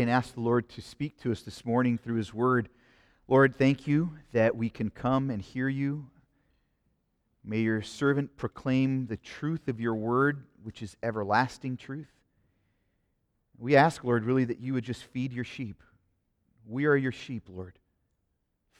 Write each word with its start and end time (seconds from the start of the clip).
and 0.00 0.08
ask 0.08 0.32
the 0.32 0.40
Lord 0.40 0.70
to 0.70 0.80
speak 0.80 1.18
to 1.20 1.30
us 1.32 1.42
this 1.42 1.66
morning 1.66 1.98
through 1.98 2.16
His 2.16 2.32
Word. 2.32 2.70
Lord, 3.28 3.54
thank 3.54 3.86
you 3.86 4.14
that 4.32 4.56
we 4.56 4.70
can 4.70 4.88
come 4.88 5.28
and 5.28 5.42
hear 5.42 5.68
you. 5.68 6.06
May 7.44 7.58
your 7.58 7.82
servant 7.82 8.38
proclaim 8.38 9.06
the 9.06 9.18
truth 9.18 9.68
of 9.68 9.80
your 9.80 9.94
Word, 9.94 10.46
which 10.62 10.82
is 10.82 10.96
everlasting 11.02 11.76
truth. 11.76 12.08
We 13.58 13.76
ask, 13.76 14.02
Lord, 14.02 14.24
really 14.24 14.46
that 14.46 14.60
you 14.60 14.72
would 14.72 14.84
just 14.84 15.04
feed 15.04 15.30
your 15.30 15.44
sheep. 15.44 15.82
We 16.66 16.86
are 16.86 16.96
your 16.96 17.12
sheep, 17.12 17.42
Lord. 17.50 17.78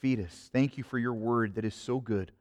Feed 0.01 0.19
us. 0.19 0.49
Thank 0.51 0.79
you 0.79 0.83
for 0.83 0.97
your 0.97 1.13
Word 1.13 1.57
that 1.57 1.67
is 1.67 1.75
so 1.75 2.01
good. 2.01 2.33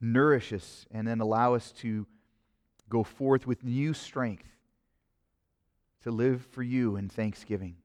Nourish 0.00 0.54
us 0.54 0.86
and 0.90 1.06
then 1.06 1.20
allow 1.20 1.52
us 1.52 1.70
to 1.80 2.06
go 2.88 3.04
forth 3.04 3.46
with 3.46 3.62
new 3.62 3.92
strength 3.92 4.46
to 6.02 6.10
live 6.10 6.46
for 6.50 6.62
you 6.62 6.96
in 6.96 7.08
thanksgiving. 7.08 7.76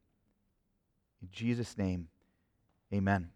In 1.22 1.30
Jesus' 1.32 1.78
name, 1.78 2.08
amen. 2.94 3.30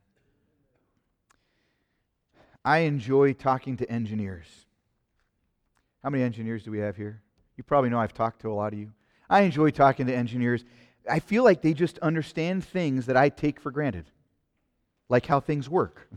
I 2.64 2.80
enjoy 2.80 3.34
talking 3.34 3.78
to 3.78 3.92
engineers. 3.92 4.46
How 6.04 6.10
many 6.10 6.24
engineers 6.24 6.64
do 6.64 6.72
we 6.72 6.80
have 6.80 6.96
here? 6.96 7.22
You 7.58 7.64
probably 7.64 7.90
know 7.90 8.00
I've 8.00 8.14
talked 8.14 8.42
to 8.42 8.52
a 8.52 8.54
lot 8.54 8.74
of 8.74 8.80
you. 8.80 8.92
I 9.30 9.42
enjoy 9.42 9.72
talking 9.72 10.08
to 10.08 10.16
engineers. 10.16 10.64
I 11.10 11.20
feel 11.20 11.44
like 11.44 11.62
they 11.62 11.74
just 11.74 11.98
understand 12.00 12.64
things 12.64 13.08
that 13.08 13.18
I 13.18 13.30
take 13.30 13.60
for 13.60 13.72
granted, 13.72 14.06
like 15.10 15.26
how 15.26 15.40
things 15.40 15.70
work. 15.70 16.08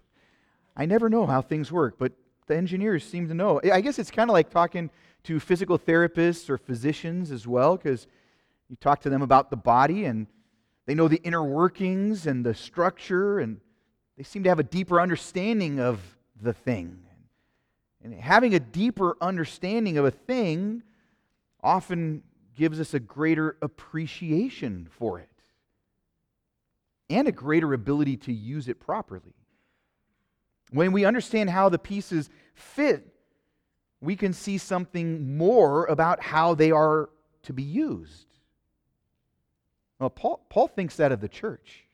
I 0.76 0.86
never 0.86 1.08
know 1.08 1.26
how 1.26 1.40
things 1.40 1.70
work, 1.70 1.96
but 1.98 2.12
the 2.46 2.56
engineers 2.56 3.04
seem 3.04 3.28
to 3.28 3.34
know. 3.34 3.60
I 3.72 3.80
guess 3.80 3.98
it's 3.98 4.10
kind 4.10 4.28
of 4.28 4.34
like 4.34 4.50
talking 4.50 4.90
to 5.24 5.40
physical 5.40 5.78
therapists 5.78 6.50
or 6.50 6.58
physicians 6.58 7.30
as 7.30 7.46
well, 7.46 7.76
because 7.76 8.06
you 8.74 8.78
talk 8.80 9.02
to 9.02 9.08
them 9.08 9.22
about 9.22 9.50
the 9.50 9.56
body, 9.56 10.04
and 10.04 10.26
they 10.86 10.96
know 10.96 11.06
the 11.06 11.22
inner 11.22 11.44
workings 11.44 12.26
and 12.26 12.44
the 12.44 12.54
structure, 12.54 13.38
and 13.38 13.60
they 14.16 14.24
seem 14.24 14.42
to 14.42 14.48
have 14.48 14.58
a 14.58 14.64
deeper 14.64 15.00
understanding 15.00 15.78
of 15.78 16.00
the 16.42 16.52
thing. 16.52 16.98
And 18.02 18.12
having 18.12 18.52
a 18.52 18.58
deeper 18.58 19.16
understanding 19.20 19.96
of 19.96 20.04
a 20.04 20.10
thing 20.10 20.82
often 21.62 22.24
gives 22.56 22.80
us 22.80 22.94
a 22.94 22.98
greater 22.98 23.56
appreciation 23.62 24.88
for 24.90 25.20
it 25.20 25.30
and 27.08 27.28
a 27.28 27.32
greater 27.32 27.74
ability 27.74 28.16
to 28.16 28.32
use 28.32 28.66
it 28.66 28.80
properly. 28.80 29.36
When 30.72 30.90
we 30.90 31.04
understand 31.04 31.48
how 31.48 31.68
the 31.68 31.78
pieces 31.78 32.28
fit, 32.54 33.06
we 34.00 34.16
can 34.16 34.32
see 34.32 34.58
something 34.58 35.36
more 35.36 35.84
about 35.86 36.20
how 36.20 36.56
they 36.56 36.72
are 36.72 37.10
to 37.44 37.52
be 37.52 37.62
used. 37.62 38.33
Well, 39.98 40.10
Paul, 40.10 40.44
Paul 40.48 40.68
thinks 40.68 40.96
that 40.96 41.12
of 41.12 41.20
the 41.20 41.28
church. 41.28 41.84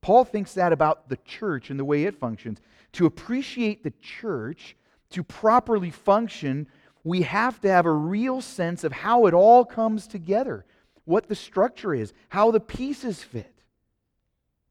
Paul 0.00 0.24
thinks 0.24 0.54
that 0.54 0.72
about 0.72 1.08
the 1.08 1.18
church 1.24 1.70
and 1.70 1.78
the 1.78 1.84
way 1.84 2.04
it 2.04 2.18
functions. 2.18 2.60
To 2.92 3.06
appreciate 3.06 3.84
the 3.84 3.92
church, 4.00 4.76
to 5.10 5.22
properly 5.22 5.90
function, 5.90 6.66
we 7.04 7.22
have 7.22 7.60
to 7.60 7.68
have 7.68 7.86
a 7.86 7.92
real 7.92 8.40
sense 8.40 8.84
of 8.84 8.92
how 8.92 9.26
it 9.26 9.34
all 9.34 9.64
comes 9.64 10.06
together, 10.06 10.64
what 11.04 11.28
the 11.28 11.34
structure 11.34 11.94
is, 11.94 12.12
how 12.28 12.50
the 12.50 12.60
pieces 12.60 13.22
fit, 13.22 13.54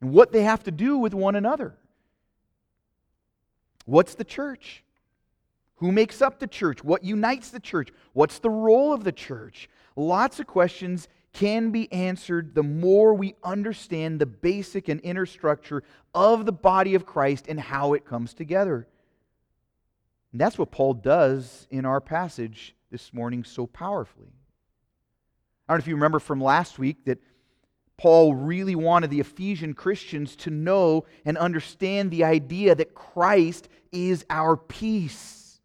and 0.01 0.11
what 0.11 0.31
they 0.31 0.43
have 0.43 0.63
to 0.63 0.71
do 0.71 0.97
with 0.97 1.13
one 1.13 1.35
another. 1.35 1.75
What's 3.85 4.15
the 4.15 4.23
church? 4.23 4.83
Who 5.75 5.91
makes 5.91 6.21
up 6.21 6.39
the 6.39 6.47
church? 6.47 6.83
What 6.83 7.03
unites 7.03 7.49
the 7.49 7.59
church? 7.59 7.89
What's 8.13 8.39
the 8.39 8.49
role 8.49 8.93
of 8.93 9.03
the 9.03 9.11
church? 9.11 9.69
Lots 9.95 10.39
of 10.39 10.47
questions 10.47 11.07
can 11.33 11.71
be 11.71 11.91
answered 11.91 12.53
the 12.53 12.63
more 12.63 13.13
we 13.13 13.35
understand 13.43 14.19
the 14.19 14.25
basic 14.25 14.89
and 14.89 14.99
inner 15.03 15.25
structure 15.25 15.83
of 16.13 16.45
the 16.45 16.51
body 16.51 16.95
of 16.95 17.05
Christ 17.05 17.45
and 17.47 17.59
how 17.59 17.93
it 17.93 18.05
comes 18.05 18.33
together. 18.33 18.87
And 20.31 20.41
that's 20.41 20.57
what 20.57 20.71
Paul 20.71 20.93
does 20.93 21.67
in 21.71 21.85
our 21.85 22.01
passage 22.01 22.75
this 22.91 23.13
morning 23.13 23.43
so 23.43 23.65
powerfully. 23.65 24.33
I 25.67 25.73
don't 25.73 25.79
know 25.79 25.83
if 25.83 25.87
you 25.87 25.95
remember 25.95 26.19
from 26.19 26.41
last 26.41 26.77
week 26.77 27.05
that 27.05 27.19
Paul 27.97 28.33
really 28.33 28.75
wanted 28.75 29.09
the 29.09 29.19
Ephesian 29.19 29.73
Christians 29.73 30.35
to 30.37 30.49
know 30.49 31.05
and 31.23 31.37
understand 31.37 32.11
the 32.11 32.23
idea 32.23 32.75
that 32.75 32.93
Christ 32.95 33.69
is 33.91 34.25
our 34.29 34.57
peace. 34.57 35.61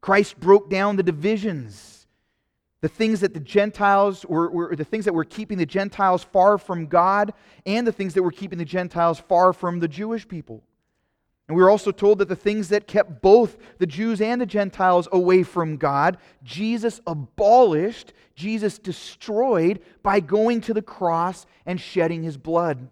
Christ 0.00 0.40
broke 0.40 0.70
down 0.70 0.96
the 0.96 1.02
divisions 1.02 1.95
the 2.86 2.94
things 2.94 3.18
that 3.18 3.34
the 3.34 3.40
Gentiles 3.40 4.24
were, 4.26 4.48
were, 4.48 4.76
the 4.76 4.84
things 4.84 5.06
that 5.06 5.12
were 5.12 5.24
keeping 5.24 5.58
the 5.58 5.66
Gentiles 5.66 6.22
far 6.22 6.56
from 6.56 6.86
God, 6.86 7.34
and 7.66 7.84
the 7.84 7.90
things 7.90 8.14
that 8.14 8.22
were 8.22 8.30
keeping 8.30 8.60
the 8.60 8.64
Gentiles 8.64 9.18
far 9.18 9.52
from 9.52 9.80
the 9.80 9.88
Jewish 9.88 10.28
people. 10.28 10.62
And 11.48 11.56
we 11.56 11.64
were 11.64 11.68
also 11.68 11.90
told 11.90 12.20
that 12.20 12.28
the 12.28 12.36
things 12.36 12.68
that 12.68 12.86
kept 12.86 13.20
both 13.22 13.56
the 13.78 13.88
Jews 13.88 14.20
and 14.20 14.40
the 14.40 14.46
Gentiles 14.46 15.08
away 15.10 15.42
from 15.42 15.78
God, 15.78 16.18
Jesus 16.44 17.00
abolished, 17.08 18.12
Jesus 18.36 18.78
destroyed 18.78 19.80
by 20.04 20.20
going 20.20 20.60
to 20.60 20.72
the 20.72 20.80
cross 20.80 21.44
and 21.66 21.80
shedding 21.80 22.22
his 22.22 22.36
blood. 22.36 22.88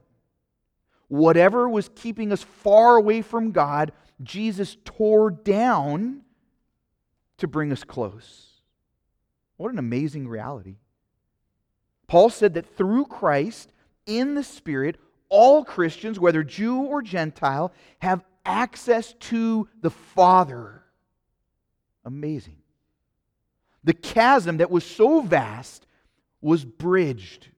Whatever 1.07 1.69
was 1.69 1.89
keeping 1.95 2.33
us 2.33 2.43
far 2.43 2.97
away 2.97 3.23
from 3.23 3.53
God, 3.53 3.93
Jesus 4.25 4.77
tore 4.85 5.31
down 5.31 6.23
to 7.39 7.47
bring 7.47 7.71
us 7.71 7.85
close. 7.85 8.54
What 9.65 9.73
an 9.73 9.79
amazing 9.79 10.29
reality. 10.29 10.77
Paul 12.07 12.29
said 12.29 12.53
that 12.53 12.77
through 12.77 13.07
Christ, 13.07 13.73
in 14.05 14.35
the 14.35 14.45
Spirit, 14.45 14.99
all 15.31 15.65
Christians, 15.65 16.21
whether 16.21 16.43
Jew 16.43 16.83
or 16.83 17.01
Gentile, 17.01 17.73
have 18.01 18.23
access 18.45 19.15
to 19.21 19.67
the 19.81 19.89
Father. 19.89 20.83
Amazing. 22.05 22.59
The 23.85 23.95
chasm 23.95 24.59
that 24.59 24.71
was 24.71 24.85
so 24.85 25.23
vast 25.23 25.87
was 26.43 26.63
bridged. 26.63 27.49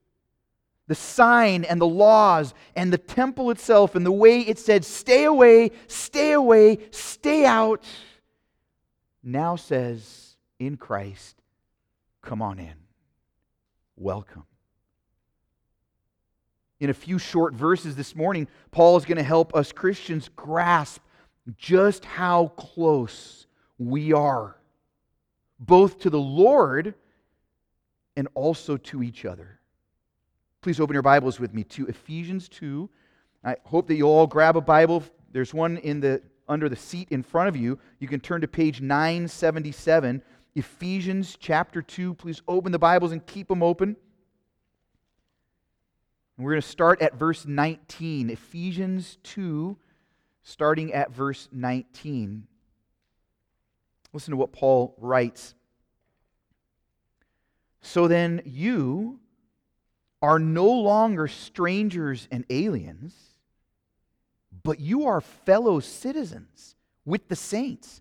The 0.87 0.95
sign 0.95 1.65
and 1.65 1.81
the 1.81 1.89
laws 1.89 2.55
and 2.77 2.93
the 2.93 2.99
temple 2.99 3.51
itself 3.51 3.97
and 3.97 4.07
the 4.07 4.13
way 4.13 4.43
it 4.43 4.61
said, 4.61 4.85
stay 4.85 5.25
away, 5.25 5.73
stay 5.89 6.31
away, 6.31 6.79
stay 6.93 7.45
out, 7.45 7.85
now 9.25 9.57
says, 9.57 10.37
in 10.61 10.77
Christ, 10.77 11.43
Come 12.27 12.43
on 12.43 12.59
in. 12.59 12.75
Welcome. 13.97 14.47
In 16.81 16.91
a 16.91 16.95
few 16.95 17.19
short 17.21 17.55
verses 17.55 17.95
this 17.95 18.17
morning, 18.17 18.49
Paul 18.73 18.97
is 18.97 19.05
going 19.05 19.17
to 19.17 19.23
help 19.23 19.55
us 19.55 19.71
Christians 19.71 20.29
grasp 20.35 21.01
just 21.57 22.05
how 22.05 22.49
close 22.49 23.47
we 23.79 24.13
are, 24.13 24.57
both 25.61 26.01
to 26.01 26.11
the 26.11 26.19
Lord 26.19 26.95
and 28.17 28.27
also 28.35 28.77
to 28.77 29.05
each 29.05 29.25
other. 29.25 29.61
Please 30.63 30.81
open 30.81 30.95
your 30.95 31.03
Bibles 31.03 31.39
with 31.39 31.55
me 31.55 31.63
to 31.63 31.87
Ephesians 31.87 32.49
2. 32.49 32.91
I 33.45 33.55
hope 33.63 33.87
that 33.87 33.95
you'll 33.95 34.11
all 34.11 34.27
grab 34.27 34.57
a 34.57 34.61
Bible. 34.61 35.05
There's 35.31 35.55
one 35.55 35.77
in 35.77 36.01
the 36.01 36.21
under 36.49 36.69
the 36.69 36.77
seat 36.77 37.09
in 37.11 37.23
front 37.23 37.49
of 37.49 37.57
you. 37.57 37.79
You 38.01 38.09
can 38.09 38.21
turn 38.21 38.41
to 38.41 38.49
page 38.49 38.81
977. 38.81 40.23
Ephesians 40.57 41.37
chapter 41.39 41.83
2. 41.83 42.15
Please 42.15 42.41
open 42.49 42.73
the 42.73 42.79
Bibles 42.79 43.13
and 43.13 43.25
keep 43.27 43.47
them 43.47 43.63
open. 43.63 43.95
And 46.37 46.45
we're 46.45 46.53
going 46.53 46.63
to 46.63 46.69
start 46.69 47.03
at 47.03 47.15
verse 47.15 47.45
19. 47.45 48.31
Ephesians 48.31 49.19
2, 49.23 49.77
starting 50.43 50.95
at 50.95 51.13
verse 51.13 51.51
19. 51.53 52.47
Listen 54.15 54.31
to 54.31 54.37
what 54.39 54.53
Paul 54.53 54.95
writes. 54.99 55.55
So 57.83 58.09
then, 58.09 58.41
you 58.47 59.21
are 60.23 60.39
no 60.39 60.71
longer 60.71 61.29
strangers 61.29 62.29
and 62.31 62.47
aliens, 62.49 63.15
but 64.63 64.81
you 64.81 65.07
are 65.07 65.21
fellow 65.21 65.81
citizens 65.81 66.77
with 67.05 67.29
the 67.29 67.37
saints 67.37 68.01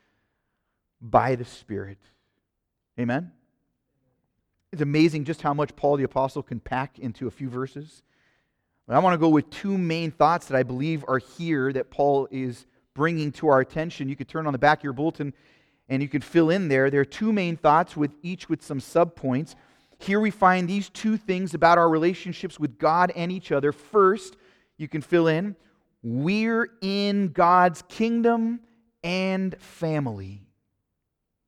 by 1.01 1.35
the 1.35 1.45
Spirit. 1.45 1.97
Amen? 2.99 3.31
It's 4.71 4.81
amazing 4.81 5.25
just 5.25 5.41
how 5.41 5.53
much 5.53 5.75
Paul 5.75 5.97
the 5.97 6.03
Apostle 6.03 6.43
can 6.43 6.59
pack 6.59 6.99
into 6.99 7.27
a 7.27 7.31
few 7.31 7.49
verses. 7.49 8.03
But 8.87 8.95
I 8.95 8.99
want 8.99 9.13
to 9.13 9.17
go 9.17 9.29
with 9.29 9.49
two 9.49 9.77
main 9.77 10.11
thoughts 10.11 10.47
that 10.47 10.57
I 10.57 10.63
believe 10.63 11.03
are 11.07 11.17
here 11.17 11.73
that 11.73 11.91
Paul 11.91 12.27
is 12.31 12.65
bringing 12.93 13.31
to 13.33 13.47
our 13.47 13.59
attention. 13.59 14.09
You 14.09 14.15
could 14.15 14.27
turn 14.27 14.47
on 14.47 14.53
the 14.53 14.59
back 14.59 14.79
of 14.79 14.83
your 14.83 14.93
bulletin 14.93 15.33
and 15.89 16.01
you 16.01 16.07
could 16.07 16.23
fill 16.23 16.49
in 16.49 16.67
there. 16.69 16.89
There 16.89 17.01
are 17.01 17.05
two 17.05 17.33
main 17.33 17.57
thoughts, 17.57 17.97
with 17.97 18.11
each 18.21 18.47
with 18.47 18.63
some 18.63 18.79
subpoints. 18.79 19.55
Here 19.99 20.19
we 20.19 20.31
find 20.31 20.67
these 20.67 20.89
two 20.89 21.17
things 21.17 21.53
about 21.53 21.77
our 21.77 21.89
relationships 21.89 22.59
with 22.59 22.79
God 22.79 23.11
and 23.13 23.31
each 23.31 23.51
other. 23.51 23.71
First, 23.71 24.37
you 24.77 24.87
can 24.87 25.01
fill 25.01 25.27
in, 25.27 25.55
we're 26.01 26.69
in 26.81 27.29
God's 27.29 27.83
kingdom 27.83 28.61
and 29.03 29.55
family. 29.59 30.43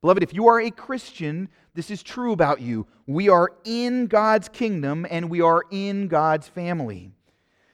Beloved, 0.04 0.22
if 0.22 0.34
you 0.34 0.48
are 0.48 0.60
a 0.60 0.70
Christian, 0.70 1.48
this 1.72 1.90
is 1.90 2.02
true 2.02 2.32
about 2.32 2.60
you. 2.60 2.86
We 3.06 3.30
are 3.30 3.52
in 3.64 4.06
God's 4.06 4.50
kingdom 4.50 5.06
and 5.08 5.30
we 5.30 5.40
are 5.40 5.62
in 5.70 6.08
God's 6.08 6.46
family. 6.46 7.12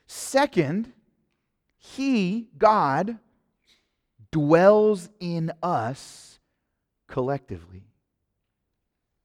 Second, 0.07 0.93
He, 1.77 2.47
God, 2.57 3.17
dwells 4.31 5.09
in 5.19 5.51
us 5.61 6.39
collectively. 7.09 7.83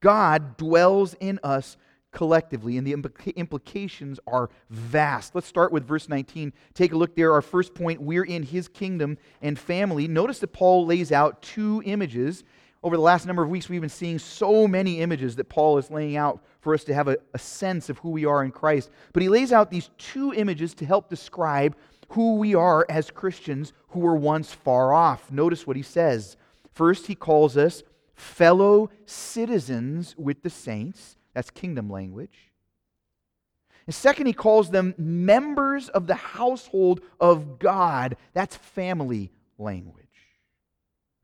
God 0.00 0.56
dwells 0.56 1.14
in 1.20 1.38
us 1.44 1.76
collectively, 2.10 2.76
and 2.76 2.84
the 2.84 2.96
implications 3.36 4.18
are 4.26 4.50
vast. 4.68 5.32
Let's 5.32 5.46
start 5.46 5.70
with 5.70 5.86
verse 5.86 6.08
19. 6.08 6.52
Take 6.74 6.92
a 6.92 6.96
look 6.96 7.14
there. 7.14 7.32
Our 7.34 7.42
first 7.42 7.72
point 7.72 8.00
we're 8.00 8.24
in 8.24 8.42
his 8.42 8.66
kingdom 8.66 9.16
and 9.42 9.56
family. 9.56 10.08
Notice 10.08 10.40
that 10.40 10.52
Paul 10.52 10.86
lays 10.86 11.12
out 11.12 11.40
two 11.40 11.82
images. 11.84 12.42
Over 12.82 12.96
the 12.96 13.02
last 13.02 13.26
number 13.26 13.42
of 13.42 13.48
weeks, 13.48 13.68
we've 13.68 13.80
been 13.80 13.90
seeing 13.90 14.18
so 14.18 14.68
many 14.68 15.00
images 15.00 15.36
that 15.36 15.48
Paul 15.48 15.78
is 15.78 15.90
laying 15.90 16.16
out 16.16 16.42
for 16.60 16.74
us 16.74 16.84
to 16.84 16.94
have 16.94 17.08
a, 17.08 17.16
a 17.34 17.38
sense 17.38 17.88
of 17.88 17.98
who 17.98 18.10
we 18.10 18.24
are 18.24 18.44
in 18.44 18.50
Christ. 18.50 18.90
But 19.12 19.22
he 19.22 19.28
lays 19.28 19.52
out 19.52 19.70
these 19.70 19.90
two 19.98 20.32
images 20.34 20.74
to 20.74 20.86
help 20.86 21.08
describe 21.08 21.76
who 22.10 22.36
we 22.36 22.54
are 22.54 22.86
as 22.88 23.10
Christians 23.10 23.72
who 23.88 24.00
were 24.00 24.16
once 24.16 24.52
far 24.52 24.92
off. 24.92 25.30
Notice 25.32 25.66
what 25.66 25.76
he 25.76 25.82
says. 25.82 26.36
First, 26.72 27.06
he 27.06 27.14
calls 27.14 27.56
us 27.56 27.82
fellow 28.14 28.90
citizens 29.06 30.14
with 30.16 30.42
the 30.42 30.50
saints. 30.50 31.16
That's 31.34 31.50
kingdom 31.50 31.90
language. 31.90 32.52
And 33.86 33.94
second, 33.94 34.26
he 34.26 34.32
calls 34.32 34.70
them 34.70 34.94
members 34.98 35.88
of 35.88 36.06
the 36.06 36.14
household 36.14 37.00
of 37.20 37.58
God. 37.58 38.16
That's 38.32 38.56
family 38.56 39.30
language. 39.58 40.05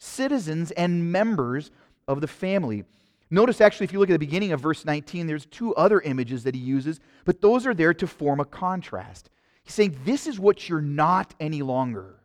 Citizens 0.03 0.73
and 0.73 1.13
members 1.13 1.71
of 2.09 2.21
the 2.21 2.27
family. 2.27 2.83
Notice 3.31 3.61
actually, 3.61 3.85
if 3.85 3.93
you 3.93 4.01
look 4.01 4.11
at 4.11 4.15
the 4.15 4.19
beginning 4.19 4.51
of 4.51 4.61
verse 4.61 4.85
19, 4.85 5.29
there's 5.29 5.47
two 5.47 5.73
other 5.77 6.01
images 6.01 6.43
that 6.43 6.57
he 6.57 6.61
uses, 6.61 6.99
but 7.25 7.41
those 7.41 7.67
are 7.67 7.73
there 7.73 7.95
to 7.95 8.09
form 8.09 8.41
a 8.41 8.45
contrast. 8.45 9.31
He's 9.63 9.75
saying, 9.75 9.97
This 10.05 10.27
is 10.27 10.41
what 10.41 10.69
you're 10.69 10.81
not 10.81 11.35
any 11.39 11.63
longer. 11.63 12.17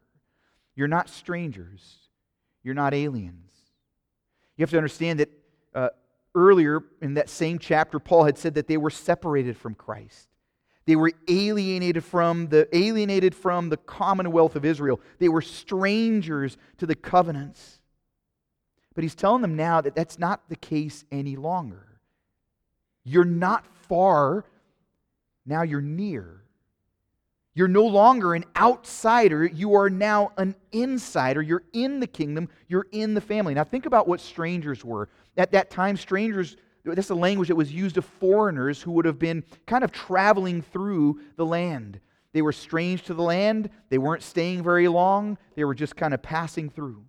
You're 0.75 0.87
not 0.87 1.07
strangers, 1.07 1.97
you're 2.63 2.73
not 2.73 2.95
aliens. 2.95 3.51
You 4.57 4.63
have 4.63 4.71
to 4.71 4.77
understand 4.77 5.19
that 5.19 5.29
uh, 5.75 5.89
earlier 6.33 6.81
in 6.99 7.13
that 7.13 7.29
same 7.29 7.59
chapter, 7.59 7.99
Paul 7.99 8.23
had 8.23 8.39
said 8.39 8.55
that 8.55 8.65
they 8.65 8.77
were 8.77 8.89
separated 8.89 9.55
from 9.55 9.75
Christ. 9.75 10.26
They 10.87 10.95
were 10.95 11.11
alienated 11.27 12.03
from 12.03 12.47
the 12.47 12.67
alienated 12.75 13.35
from 13.35 13.69
the 13.69 13.75
commonwealth 13.77 14.55
of 14.55 14.63
Israel. 14.63 15.01
They 15.19 15.27
were 15.27 15.41
strangers 15.41 16.57
to 16.77 16.85
the 16.85 16.95
covenants. 16.95 17.79
But 18.95 19.03
he's 19.03 19.13
telling 19.13 19.41
them 19.41 19.55
now 19.55 19.81
that 19.81 19.95
that's 19.95 20.17
not 20.17 20.49
the 20.49 20.55
case 20.55 21.03
any 21.11 21.35
longer. 21.35 21.99
You're 23.03 23.25
not 23.25 23.65
far, 23.89 24.45
now 25.45 25.61
you're 25.61 25.81
near. 25.81 26.41
You're 27.53 27.67
no 27.67 27.85
longer 27.85 28.33
an 28.33 28.45
outsider. 28.55 29.45
You 29.45 29.75
are 29.75 29.89
now 29.89 30.31
an 30.37 30.55
insider. 30.71 31.41
You're 31.41 31.63
in 31.73 31.99
the 31.99 32.07
kingdom. 32.07 32.49
You're 32.67 32.87
in 32.91 33.13
the 33.13 33.21
family. 33.21 33.53
Now, 33.53 33.63
think 33.63 33.85
about 33.87 34.07
what 34.07 34.21
strangers 34.21 34.85
were. 34.85 35.09
At 35.37 35.51
that 35.51 35.69
time, 35.69 35.97
strangers, 35.97 36.55
that's 36.95 37.09
a 37.09 37.15
language 37.15 37.47
that 37.49 37.55
was 37.55 37.73
used 37.73 37.97
of 37.97 38.05
foreigners 38.05 38.81
who 38.81 38.91
would 38.91 39.05
have 39.05 39.19
been 39.19 39.43
kind 39.65 39.83
of 39.83 39.91
traveling 39.91 40.61
through 40.61 41.19
the 41.35 41.45
land. 41.45 41.99
They 42.33 42.41
were 42.41 42.51
strange 42.51 43.03
to 43.03 43.13
the 43.13 43.23
land. 43.23 43.69
They 43.89 43.97
weren't 43.97 44.23
staying 44.23 44.63
very 44.63 44.87
long. 44.87 45.37
They 45.55 45.63
were 45.63 45.75
just 45.75 45.95
kind 45.95 46.13
of 46.13 46.21
passing 46.21 46.69
through. 46.69 47.03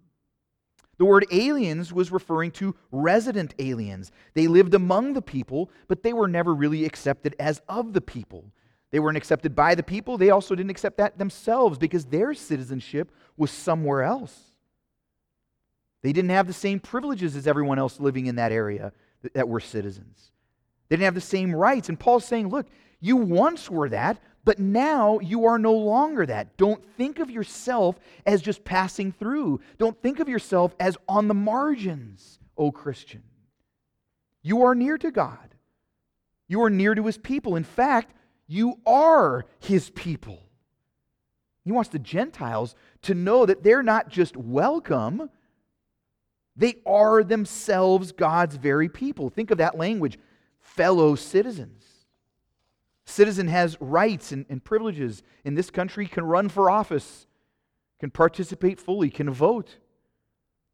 The 0.97 1.05
word 1.05 1.27
aliens 1.31 1.93
was 1.93 2.11
referring 2.11 2.51
to 2.53 2.75
resident 2.91 3.55
aliens. 3.59 4.11
They 4.35 4.49
lived 4.49 4.75
among 4.75 5.13
the 5.13 5.23
people, 5.23 5.71
but 5.87 6.03
they 6.03 6.13
were 6.13 6.29
never 6.29 6.55
really 6.55 6.85
accepted 6.85 7.37
as 7.39 7.61
of 7.69 7.93
the 7.93 8.01
people. 8.01 8.53
They 8.91 8.99
weren't 8.99 9.17
accepted 9.17 9.55
by 9.55 9.75
the 9.75 9.83
people. 9.83 10.19
They 10.19 10.31
also 10.31 10.55
didn't 10.55 10.71
accept 10.71 10.97
that 10.97 11.19
themselves 11.19 11.79
because 11.79 12.07
their 12.07 12.35
citizenship 12.35 13.13
was 13.37 13.51
somewhere 13.51 14.03
else. 14.03 14.53
They 16.03 16.13
didn't 16.13 16.31
have 16.31 16.47
the 16.47 16.53
same 16.53 16.81
privileges 16.81 17.37
as 17.37 17.47
everyone 17.47 17.79
else 17.79 18.01
living 18.01 18.27
in 18.27 18.37
that 18.37 18.53
area 18.53 18.93
that 19.35 19.49
were 19.49 19.61
citizens. 19.61 20.31
They 20.89 20.97
didn't 20.97 21.05
have 21.05 21.15
the 21.15 21.21
same 21.21 21.55
rights. 21.55 21.89
And 21.89 21.99
Paul's 21.99 22.25
saying, 22.25 22.49
look, 22.49 22.67
you 23.01 23.17
once 23.17 23.71
were 23.71 23.89
that, 23.91 24.21
but 24.45 24.59
now 24.59 25.19
you 25.21 25.45
are 25.45 25.59
no 25.59 25.75
longer 25.75 26.25
that. 26.27 26.57
Don't 26.57 26.83
think 26.97 27.19
of 27.19 27.31
yourself 27.31 27.99
as 28.25 28.41
just 28.41 28.65
passing 28.65 29.13
through. 29.13 29.61
Don't 29.77 30.01
think 30.01 30.21
of 30.21 30.29
yourself 30.29 30.75
as 30.81 30.97
on 31.09 31.29
the 31.29 31.35
margins, 31.35 32.39
O 32.57 32.73
Christian. 32.73 33.23
You 34.43 34.63
are 34.63 34.75
near 34.75 34.97
to 34.99 35.11
God. 35.11 35.55
You 36.49 36.63
are 36.63 36.71
near 36.71 36.95
to 36.95 37.05
his 37.05 37.19
people. 37.19 37.57
In 37.57 37.65
fact, 37.65 38.15
you 38.47 38.79
are 38.87 39.45
his 39.59 39.91
people. 39.91 40.43
He 41.65 41.73
wants 41.73 41.91
the 41.91 41.99
Gentiles 41.99 42.75
to 43.03 43.15
know 43.15 43.45
that 43.45 43.63
they're 43.63 43.83
not 43.83 44.09
just 44.09 44.35
welcome, 44.37 45.29
they 46.59 46.75
are 46.85 47.23
themselves 47.23 48.11
God's 48.11 48.57
very 48.57 48.89
people. 48.89 49.31
Think 49.31 49.53
of 49.53 49.59
that 49.59 49.79
language 49.79 50.19
fellow 50.61 51.15
citizens. 51.15 51.85
Citizen 53.07 53.47
has 53.47 53.81
rights 53.81 54.33
and, 54.33 54.45
and 54.51 54.63
privileges 54.63 55.23
in 55.45 55.55
this 55.55 55.71
country, 55.71 56.07
can 56.07 56.25
run 56.25 56.49
for 56.49 56.69
office, 56.69 57.27
can 58.01 58.11
participate 58.11 58.81
fully, 58.81 59.09
can 59.09 59.31
vote. 59.31 59.79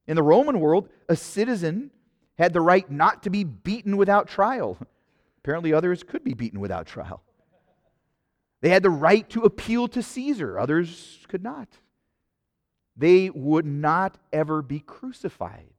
In 0.07 0.17
the 0.17 0.23
Roman 0.23 0.59
world, 0.59 0.89
a 1.09 1.17
citizen 1.17 1.91
had 2.39 2.55
the 2.55 2.63
right 2.63 2.91
not 2.91 3.23
to 3.25 3.31
be 3.31 3.45
beaten 3.45 3.99
without 3.99 4.27
trial. 4.27 4.79
Apparently, 5.39 5.75
others 5.75 6.03
could 6.03 6.25
be 6.25 6.33
beaten 6.35 6.61
without 6.61 6.87
trial. 6.87 7.23
They 8.63 8.71
had 8.71 8.83
the 8.83 8.91
right 8.91 9.29
to 9.31 9.43
appeal 9.43 9.89
to 9.89 10.03
Caesar, 10.03 10.59
others 10.59 11.19
could 11.29 11.43
not. 11.43 11.69
They 12.97 13.29
would 13.29 13.67
not 13.67 14.17
ever 14.33 14.63
be 14.63 14.81
crucified. 14.81 15.74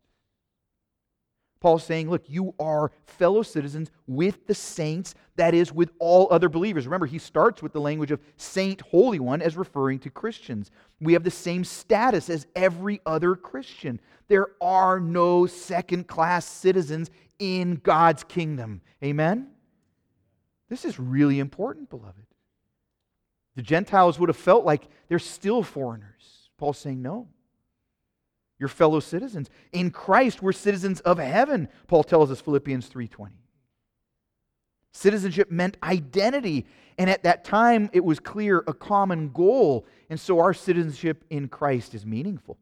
Paul's 1.65 1.83
saying, 1.83 2.11
look, 2.11 2.21
you 2.27 2.53
are 2.59 2.91
fellow 3.07 3.41
citizens 3.41 3.89
with 4.05 4.45
the 4.45 4.53
saints, 4.53 5.15
that 5.35 5.55
is, 5.55 5.73
with 5.73 5.89
all 5.97 6.27
other 6.29 6.47
believers. 6.47 6.85
Remember, 6.85 7.07
he 7.07 7.17
starts 7.17 7.63
with 7.63 7.73
the 7.73 7.81
language 7.81 8.11
of 8.11 8.19
saint, 8.37 8.81
holy 8.81 9.19
one, 9.19 9.41
as 9.41 9.57
referring 9.57 9.97
to 10.01 10.11
Christians. 10.11 10.69
We 11.01 11.13
have 11.13 11.23
the 11.23 11.31
same 11.31 11.63
status 11.63 12.29
as 12.29 12.45
every 12.55 13.01
other 13.03 13.35
Christian. 13.35 13.99
There 14.27 14.49
are 14.61 14.99
no 14.99 15.47
second 15.47 16.07
class 16.07 16.45
citizens 16.45 17.09
in 17.39 17.81
God's 17.81 18.23
kingdom. 18.23 18.81
Amen? 19.03 19.47
This 20.69 20.85
is 20.85 20.99
really 20.99 21.39
important, 21.39 21.89
beloved. 21.89 22.27
The 23.55 23.63
Gentiles 23.63 24.19
would 24.19 24.29
have 24.29 24.37
felt 24.37 24.65
like 24.65 24.83
they're 25.07 25.17
still 25.17 25.63
foreigners. 25.63 26.51
Paul's 26.59 26.77
saying, 26.77 27.01
no. 27.01 27.27
You're 28.59 28.69
fellow 28.69 28.99
citizens. 28.99 29.49
In 29.73 29.91
Christ, 29.91 30.41
we're 30.41 30.53
citizens 30.53 31.01
of 31.01 31.17
heaven, 31.17 31.67
Paul 31.87 32.03
tells 32.03 32.31
us, 32.31 32.39
Philippians 32.41 32.89
3.20. 32.89 33.29
Citizenship 34.91 35.51
meant 35.51 35.75
identity. 35.83 36.65
And 36.97 37.09
at 37.09 37.23
that 37.23 37.43
time, 37.43 37.89
it 37.91 38.03
was 38.05 38.19
clear 38.19 38.63
a 38.65 38.73
common 38.73 39.29
goal. 39.29 39.85
And 40.09 40.17
so 40.17 40.39
our 40.39 40.53
citizenship 40.53 41.25
in 41.29 41.49
Christ 41.49 41.93
is 41.93 42.05
meaningful. 42.05 42.57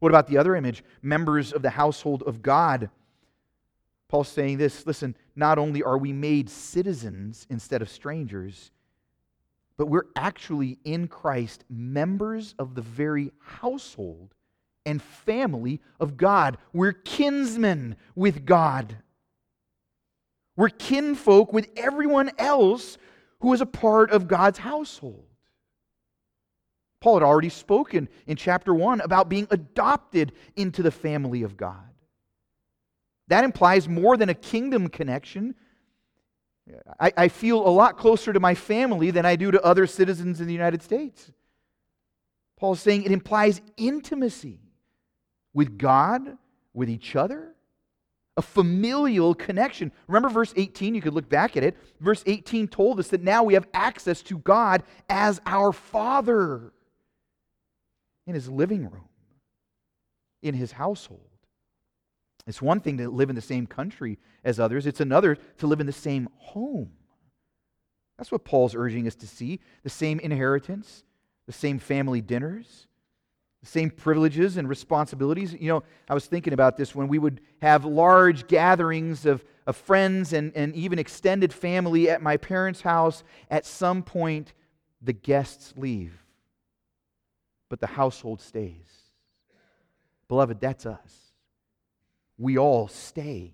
What 0.00 0.08
about 0.08 0.26
the 0.26 0.38
other 0.38 0.56
image? 0.56 0.82
Members 1.00 1.52
of 1.52 1.62
the 1.62 1.70
household 1.70 2.24
of 2.26 2.42
God. 2.42 2.90
Paul's 4.08 4.28
saying 4.28 4.58
this 4.58 4.84
listen, 4.84 5.14
not 5.36 5.58
only 5.58 5.84
are 5.84 5.96
we 5.96 6.12
made 6.12 6.50
citizens 6.50 7.46
instead 7.48 7.82
of 7.82 7.88
strangers, 7.88 8.72
but 9.76 9.86
we're 9.86 10.06
actually 10.16 10.78
in 10.84 11.06
Christ 11.06 11.64
members 11.70 12.56
of 12.58 12.74
the 12.74 12.82
very 12.82 13.30
household 13.38 14.34
and 14.86 15.02
family 15.02 15.80
of 15.98 16.16
God. 16.16 16.58
We're 16.72 16.92
kinsmen 16.92 17.96
with 18.14 18.44
God. 18.46 18.96
We're 20.56 20.68
kinfolk 20.68 21.52
with 21.52 21.68
everyone 21.76 22.30
else 22.38 22.98
who 23.40 23.52
is 23.52 23.60
a 23.60 23.66
part 23.66 24.10
of 24.10 24.28
God's 24.28 24.58
household. 24.58 25.24
Paul 27.00 27.14
had 27.14 27.22
already 27.22 27.48
spoken 27.48 28.08
in 28.26 28.36
chapter 28.36 28.74
1 28.74 29.00
about 29.00 29.30
being 29.30 29.48
adopted 29.50 30.32
into 30.56 30.82
the 30.82 30.90
family 30.90 31.42
of 31.42 31.56
God. 31.56 31.76
That 33.28 33.44
implies 33.44 33.88
more 33.88 34.16
than 34.16 34.28
a 34.28 34.34
kingdom 34.34 34.88
connection. 34.88 35.54
I, 36.98 37.12
I, 37.16 37.28
feel 37.28 37.66
a 37.66 37.70
lot 37.70 37.96
closer 37.96 38.32
to 38.32 38.38
my 38.38 38.54
family 38.54 39.10
than 39.10 39.24
I 39.24 39.36
do 39.36 39.50
to 39.50 39.62
other 39.62 39.86
citizens 39.86 40.40
in 40.40 40.46
the 40.46 40.52
United 40.52 40.82
States. 40.82 41.32
Paul 42.58 42.74
is 42.74 42.80
saying 42.80 43.04
it 43.04 43.12
implies 43.12 43.60
intimacy 43.76 44.60
with 45.52 45.78
God, 45.78 46.36
with 46.72 46.88
each 46.88 47.16
other, 47.16 47.54
a 48.36 48.42
familial 48.42 49.34
connection. 49.34 49.92
Remember 50.06 50.28
verse 50.28 50.54
18? 50.56 50.94
You 50.94 51.02
could 51.02 51.14
look 51.14 51.28
back 51.28 51.56
at 51.56 51.64
it. 51.64 51.76
Verse 52.00 52.22
18 52.26 52.68
told 52.68 52.98
us 52.98 53.08
that 53.08 53.22
now 53.22 53.42
we 53.42 53.54
have 53.54 53.68
access 53.74 54.22
to 54.22 54.38
God 54.38 54.82
as 55.08 55.40
our 55.44 55.72
Father 55.72 56.72
in 58.26 58.34
his 58.34 58.48
living 58.48 58.84
room, 58.84 59.08
in 60.42 60.54
his 60.54 60.72
household. 60.72 61.20
It's 62.46 62.62
one 62.62 62.80
thing 62.80 62.98
to 62.98 63.08
live 63.10 63.30
in 63.30 63.36
the 63.36 63.42
same 63.42 63.66
country 63.66 64.18
as 64.42 64.58
others, 64.58 64.86
it's 64.86 65.00
another 65.00 65.36
to 65.58 65.66
live 65.66 65.80
in 65.80 65.86
the 65.86 65.92
same 65.92 66.28
home. 66.36 66.92
That's 68.16 68.32
what 68.32 68.44
Paul's 68.44 68.74
urging 68.74 69.06
us 69.06 69.14
to 69.16 69.26
see 69.26 69.60
the 69.82 69.90
same 69.90 70.20
inheritance, 70.20 71.04
the 71.46 71.52
same 71.52 71.78
family 71.78 72.20
dinners, 72.20 72.86
the 73.60 73.66
same 73.66 73.90
privileges 73.90 74.56
and 74.56 74.68
responsibilities. 74.68 75.52
You 75.52 75.68
know, 75.68 75.82
I 76.08 76.14
was 76.14 76.26
thinking 76.26 76.52
about 76.52 76.76
this 76.76 76.94
when 76.94 77.08
we 77.08 77.18
would 77.18 77.40
have 77.60 77.84
large 77.84 78.46
gatherings 78.46 79.26
of, 79.26 79.44
of 79.66 79.76
friends 79.76 80.32
and, 80.32 80.52
and 80.54 80.74
even 80.74 80.98
extended 80.98 81.52
family 81.52 82.08
at 82.08 82.22
my 82.22 82.36
parents' 82.36 82.80
house. 82.80 83.22
At 83.50 83.66
some 83.66 84.02
point, 84.02 84.54
the 85.02 85.12
guests 85.12 85.74
leave, 85.76 86.12
but 87.68 87.80
the 87.80 87.86
household 87.86 88.40
stays. 88.40 88.74
Beloved, 90.28 90.60
that's 90.60 90.86
us 90.86 91.20
we 92.40 92.56
all 92.56 92.88
stay. 92.88 93.52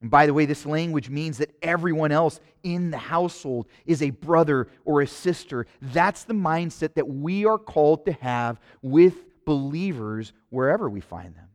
And 0.00 0.10
by 0.10 0.26
the 0.26 0.34
way, 0.34 0.46
this 0.46 0.64
language 0.64 1.10
means 1.10 1.38
that 1.38 1.56
everyone 1.60 2.12
else 2.12 2.40
in 2.62 2.90
the 2.90 2.98
household 2.98 3.66
is 3.84 4.02
a 4.02 4.10
brother 4.10 4.68
or 4.84 5.00
a 5.00 5.06
sister. 5.06 5.66
That's 5.82 6.24
the 6.24 6.34
mindset 6.34 6.94
that 6.94 7.08
we 7.08 7.44
are 7.44 7.58
called 7.58 8.06
to 8.06 8.12
have 8.12 8.60
with 8.80 9.14
believers 9.44 10.32
wherever 10.50 10.88
we 10.88 11.00
find 11.00 11.34
them. 11.34 11.48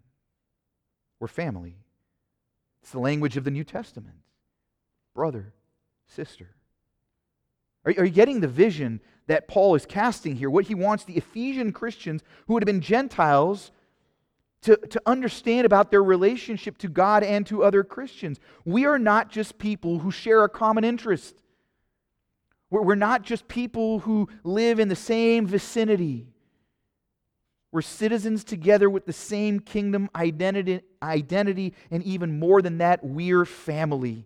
We're 1.19 1.27
family. 1.27 1.77
It's 2.81 2.91
the 2.91 2.99
language 2.99 3.37
of 3.37 3.45
the 3.45 3.51
New 3.51 3.63
Testament 3.63 4.17
brother, 5.13 5.53
sister. 6.07 6.49
Are, 7.85 7.93
are 7.97 8.05
you 8.05 8.11
getting 8.11 8.39
the 8.39 8.47
vision 8.47 8.99
that 9.27 9.47
Paul 9.47 9.75
is 9.75 9.85
casting 9.85 10.35
here? 10.35 10.49
What 10.49 10.65
he 10.65 10.75
wants 10.75 11.03
the 11.03 11.17
Ephesian 11.17 11.71
Christians, 11.71 12.23
who 12.47 12.53
would 12.53 12.63
have 12.63 12.67
been 12.67 12.81
Gentiles, 12.81 13.71
to, 14.63 14.77
to 14.77 15.01
understand 15.05 15.65
about 15.65 15.91
their 15.91 16.03
relationship 16.03 16.77
to 16.79 16.87
God 16.87 17.23
and 17.23 17.45
to 17.47 17.63
other 17.63 17.83
Christians. 17.83 18.39
We 18.65 18.85
are 18.85 18.99
not 18.99 19.29
just 19.29 19.57
people 19.57 19.99
who 19.99 20.09
share 20.09 20.43
a 20.43 20.49
common 20.49 20.83
interest. 20.83 21.35
We're, 22.69 22.95
not 22.95 23.21
just 23.21 23.47
people 23.47 23.99
who 23.99 24.29
live 24.43 24.79
in 24.79 24.87
the 24.87 24.95
same 24.95 25.45
vicinity. 25.45 26.27
We're 27.71 27.83
citizens 27.83 28.43
together 28.43 28.89
with 28.89 29.05
the 29.05 29.13
same 29.13 29.59
kingdom 29.59 30.09
identity, 30.15 30.81
identity, 31.01 31.75
and 31.91 32.01
even 32.03 32.39
more 32.39 32.63
than 32.63 32.79
that, 32.79 33.03
we're 33.03 33.45
family. 33.45 34.25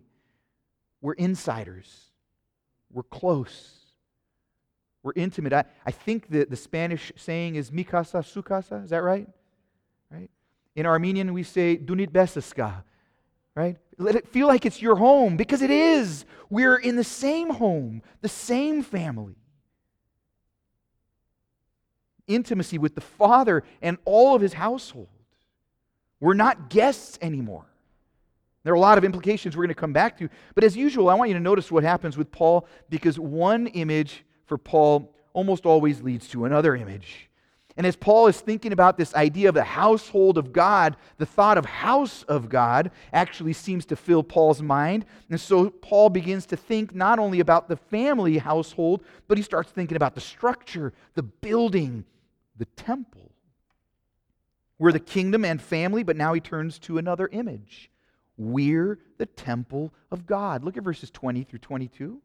We're 1.02 1.12
insiders. 1.14 2.10
We're 2.90 3.02
close. 3.02 3.74
We're 5.02 5.12
intimate. 5.14 5.52
I, 5.52 5.64
I 5.84 5.90
think 5.90 6.30
that 6.30 6.48
the 6.48 6.56
Spanish 6.56 7.12
saying 7.16 7.56
is 7.56 7.70
mi 7.70 7.84
casa, 7.84 8.22
su 8.22 8.42
casa. 8.42 8.76
Is 8.76 8.90
that 8.90 9.02
right? 9.02 9.28
Right? 10.10 10.30
In 10.74 10.86
Armenian, 10.86 11.32
we 11.32 11.42
say 11.42 11.76
dunit 11.76 12.10
besaska, 12.10 12.84
right? 13.54 13.76
Let 13.98 14.14
it 14.14 14.28
feel 14.28 14.46
like 14.46 14.64
it's 14.64 14.80
your 14.80 14.96
home 14.96 15.36
because 15.36 15.62
it 15.62 15.70
is. 15.70 16.24
We're 16.50 16.76
in 16.76 16.96
the 16.96 17.04
same 17.04 17.50
home, 17.50 18.02
the 18.20 18.28
same 18.28 18.82
family. 18.82 19.36
Intimacy 22.26 22.78
with 22.78 22.94
the 22.94 23.00
Father 23.00 23.64
and 23.82 23.98
all 24.04 24.36
of 24.36 24.42
his 24.42 24.52
household. 24.52 25.08
We're 26.20 26.34
not 26.34 26.68
guests 26.68 27.18
anymore. 27.22 27.64
There 28.64 28.72
are 28.72 28.76
a 28.76 28.80
lot 28.80 28.98
of 28.98 29.04
implications 29.04 29.56
we're 29.56 29.62
going 29.62 29.74
to 29.74 29.80
come 29.80 29.92
back 29.92 30.18
to. 30.18 30.28
But 30.54 30.64
as 30.64 30.76
usual, 30.76 31.08
I 31.08 31.14
want 31.14 31.28
you 31.28 31.34
to 31.34 31.40
notice 31.40 31.70
what 31.70 31.84
happens 31.84 32.16
with 32.16 32.30
Paul 32.30 32.66
because 32.90 33.18
one 33.18 33.68
image 33.68 34.24
for 34.46 34.58
Paul 34.58 35.14
almost 35.32 35.64
always 35.64 36.02
leads 36.02 36.28
to 36.28 36.44
another 36.44 36.76
image. 36.76 37.27
And 37.78 37.86
as 37.86 37.94
Paul 37.94 38.26
is 38.26 38.40
thinking 38.40 38.72
about 38.72 38.98
this 38.98 39.14
idea 39.14 39.48
of 39.48 39.54
the 39.54 39.62
household 39.62 40.36
of 40.36 40.52
God, 40.52 40.96
the 41.16 41.24
thought 41.24 41.56
of 41.56 41.64
house 41.64 42.24
of 42.24 42.48
God 42.48 42.90
actually 43.12 43.52
seems 43.52 43.86
to 43.86 43.96
fill 43.96 44.24
Paul's 44.24 44.60
mind. 44.60 45.06
And 45.30 45.40
so 45.40 45.70
Paul 45.70 46.10
begins 46.10 46.44
to 46.46 46.56
think 46.56 46.92
not 46.92 47.20
only 47.20 47.38
about 47.38 47.68
the 47.68 47.76
family 47.76 48.38
household, 48.38 49.04
but 49.28 49.38
he 49.38 49.44
starts 49.44 49.70
thinking 49.70 49.96
about 49.96 50.16
the 50.16 50.20
structure, 50.20 50.92
the 51.14 51.22
building, 51.22 52.04
the 52.56 52.64
temple. 52.64 53.30
We're 54.80 54.90
the 54.90 54.98
kingdom 54.98 55.44
and 55.44 55.62
family, 55.62 56.02
but 56.02 56.16
now 56.16 56.34
he 56.34 56.40
turns 56.40 56.80
to 56.80 56.98
another 56.98 57.28
image. 57.30 57.92
We're 58.36 58.98
the 59.18 59.26
temple 59.26 59.94
of 60.10 60.26
God. 60.26 60.64
Look 60.64 60.76
at 60.76 60.82
verses 60.82 61.12
20 61.12 61.44
through 61.44 61.60
22. 61.60 62.20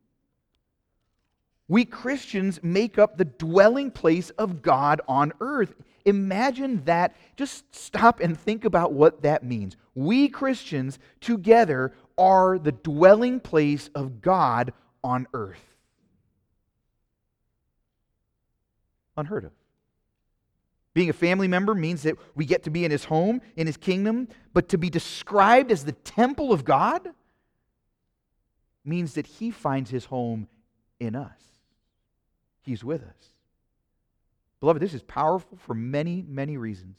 We 1.67 1.85
Christians 1.85 2.59
make 2.61 2.97
up 2.97 3.17
the 3.17 3.25
dwelling 3.25 3.91
place 3.91 4.29
of 4.31 4.61
God 4.61 5.01
on 5.07 5.31
earth. 5.39 5.73
Imagine 6.05 6.83
that. 6.85 7.15
Just 7.37 7.73
stop 7.73 8.19
and 8.19 8.37
think 8.37 8.65
about 8.65 8.91
what 8.93 9.21
that 9.21 9.43
means. 9.43 9.77
We 9.95 10.27
Christians 10.27 10.99
together 11.21 11.93
are 12.17 12.59
the 12.59 12.73
dwelling 12.73 13.39
place 13.39 13.89
of 13.95 14.21
God 14.21 14.73
on 15.03 15.27
earth. 15.33 15.63
Unheard 19.15 19.45
of. 19.45 19.51
Being 20.93 21.09
a 21.09 21.13
family 21.13 21.47
member 21.47 21.73
means 21.73 22.03
that 22.03 22.17
we 22.35 22.45
get 22.45 22.63
to 22.63 22.69
be 22.69 22.85
in 22.85 22.91
his 22.91 23.05
home, 23.05 23.41
in 23.55 23.65
his 23.65 23.77
kingdom, 23.77 24.27
but 24.53 24.69
to 24.69 24.77
be 24.77 24.89
described 24.89 25.71
as 25.71 25.85
the 25.85 25.91
temple 25.91 26.51
of 26.51 26.63
God 26.63 27.09
means 28.85 29.15
that 29.15 29.25
he 29.25 29.49
finds 29.49 29.89
his 29.89 30.05
home 30.05 30.47
in 30.99 31.15
us. 31.15 31.52
He's 32.63 32.83
with 32.83 33.03
us. 33.03 33.33
Beloved, 34.59 34.81
this 34.81 34.93
is 34.93 35.03
powerful 35.03 35.57
for 35.57 35.73
many, 35.73 36.23
many 36.27 36.57
reasons. 36.57 36.97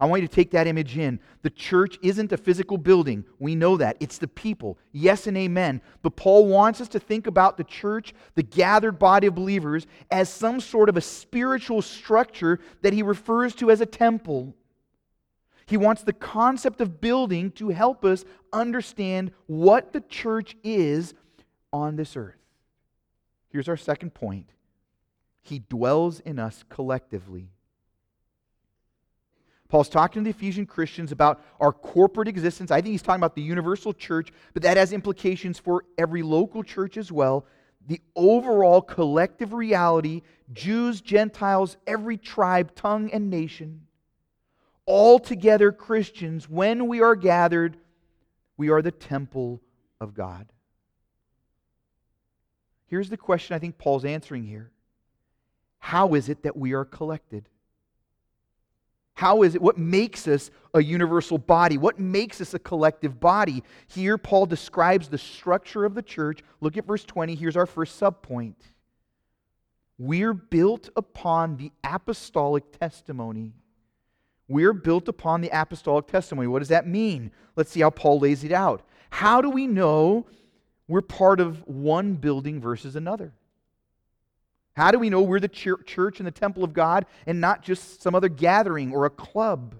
I 0.00 0.06
want 0.06 0.22
you 0.22 0.28
to 0.28 0.34
take 0.34 0.52
that 0.52 0.68
image 0.68 0.96
in. 0.96 1.18
The 1.42 1.50
church 1.50 1.98
isn't 2.02 2.32
a 2.32 2.36
physical 2.36 2.78
building. 2.78 3.24
We 3.40 3.56
know 3.56 3.76
that. 3.78 3.96
It's 3.98 4.18
the 4.18 4.28
people. 4.28 4.78
Yes 4.92 5.26
and 5.26 5.36
amen. 5.36 5.80
But 6.02 6.14
Paul 6.14 6.46
wants 6.46 6.80
us 6.80 6.88
to 6.90 7.00
think 7.00 7.26
about 7.26 7.56
the 7.56 7.64
church, 7.64 8.14
the 8.36 8.44
gathered 8.44 8.98
body 9.00 9.26
of 9.26 9.34
believers, 9.34 9.88
as 10.12 10.28
some 10.28 10.60
sort 10.60 10.88
of 10.88 10.96
a 10.96 11.00
spiritual 11.00 11.82
structure 11.82 12.60
that 12.82 12.92
he 12.92 13.02
refers 13.02 13.56
to 13.56 13.72
as 13.72 13.80
a 13.80 13.86
temple. 13.86 14.54
He 15.66 15.76
wants 15.76 16.02
the 16.02 16.12
concept 16.12 16.80
of 16.80 17.00
building 17.00 17.50
to 17.52 17.70
help 17.70 18.04
us 18.04 18.24
understand 18.52 19.32
what 19.48 19.92
the 19.92 20.00
church 20.00 20.56
is 20.62 21.12
on 21.72 21.96
this 21.96 22.16
earth. 22.16 22.36
Here's 23.50 23.68
our 23.68 23.76
second 23.76 24.14
point 24.14 24.46
he 25.48 25.60
dwells 25.68 26.20
in 26.20 26.38
us 26.38 26.64
collectively. 26.68 27.50
Paul's 29.68 29.88
talking 29.88 30.24
to 30.24 30.24
the 30.24 30.36
Ephesian 30.36 30.64
Christians 30.64 31.12
about 31.12 31.44
our 31.60 31.72
corporate 31.72 32.28
existence. 32.28 32.70
I 32.70 32.80
think 32.80 32.92
he's 32.92 33.02
talking 33.02 33.20
about 33.20 33.34
the 33.34 33.42
universal 33.42 33.92
church, 33.92 34.32
but 34.54 34.62
that 34.62 34.78
has 34.78 34.92
implications 34.92 35.58
for 35.58 35.84
every 35.98 36.22
local 36.22 36.62
church 36.62 36.96
as 36.96 37.12
well. 37.12 37.46
The 37.86 38.00
overall 38.16 38.80
collective 38.80 39.52
reality 39.52 40.22
Jews, 40.52 41.02
Gentiles, 41.02 41.76
every 41.86 42.16
tribe, 42.16 42.74
tongue, 42.74 43.10
and 43.10 43.28
nation. 43.28 43.82
All 44.86 45.18
together, 45.18 45.70
Christians, 45.72 46.48
when 46.48 46.88
we 46.88 47.02
are 47.02 47.14
gathered, 47.14 47.76
we 48.56 48.70
are 48.70 48.80
the 48.80 48.90
temple 48.90 49.60
of 50.00 50.14
God. 50.14 50.50
Here's 52.86 53.10
the 53.10 53.18
question 53.18 53.54
I 53.54 53.58
think 53.58 53.76
Paul's 53.76 54.06
answering 54.06 54.44
here 54.44 54.70
how 55.78 56.14
is 56.14 56.28
it 56.28 56.42
that 56.42 56.56
we 56.56 56.72
are 56.72 56.84
collected? 56.84 57.48
How 59.14 59.42
is 59.42 59.56
it? 59.56 59.62
What 59.62 59.78
makes 59.78 60.28
us 60.28 60.50
a 60.74 60.82
universal 60.82 61.38
body? 61.38 61.76
What 61.76 61.98
makes 61.98 62.40
us 62.40 62.54
a 62.54 62.58
collective 62.58 63.18
body? 63.18 63.64
Here, 63.88 64.16
Paul 64.16 64.46
describes 64.46 65.08
the 65.08 65.18
structure 65.18 65.84
of 65.84 65.94
the 65.94 66.02
church. 66.02 66.40
Look 66.60 66.76
at 66.76 66.86
verse 66.86 67.02
20. 67.04 67.34
Here's 67.34 67.56
our 67.56 67.66
first 67.66 68.00
subpoint. 68.00 68.54
We're 69.98 70.34
built 70.34 70.90
upon 70.94 71.56
the 71.56 71.72
apostolic 71.82 72.78
testimony. 72.78 73.54
We're 74.46 74.72
built 74.72 75.08
upon 75.08 75.40
the 75.40 75.50
apostolic 75.52 76.06
testimony. 76.06 76.46
What 76.46 76.60
does 76.60 76.68
that 76.68 76.86
mean? 76.86 77.32
Let's 77.56 77.72
see 77.72 77.80
how 77.80 77.90
Paul 77.90 78.20
lays 78.20 78.44
it 78.44 78.52
out. 78.52 78.82
How 79.10 79.40
do 79.40 79.50
we 79.50 79.66
know 79.66 80.26
we're 80.86 81.02
part 81.02 81.40
of 81.40 81.66
one 81.66 82.14
building 82.14 82.60
versus 82.60 82.94
another? 82.94 83.32
How 84.78 84.92
do 84.92 85.00
we 85.00 85.10
know 85.10 85.22
we're 85.22 85.40
the 85.40 85.48
church 85.48 86.20
and 86.20 86.26
the 86.28 86.30
temple 86.30 86.62
of 86.62 86.72
God 86.72 87.04
and 87.26 87.40
not 87.40 87.64
just 87.64 88.00
some 88.00 88.14
other 88.14 88.28
gathering 88.28 88.94
or 88.94 89.06
a 89.06 89.10
club? 89.10 89.74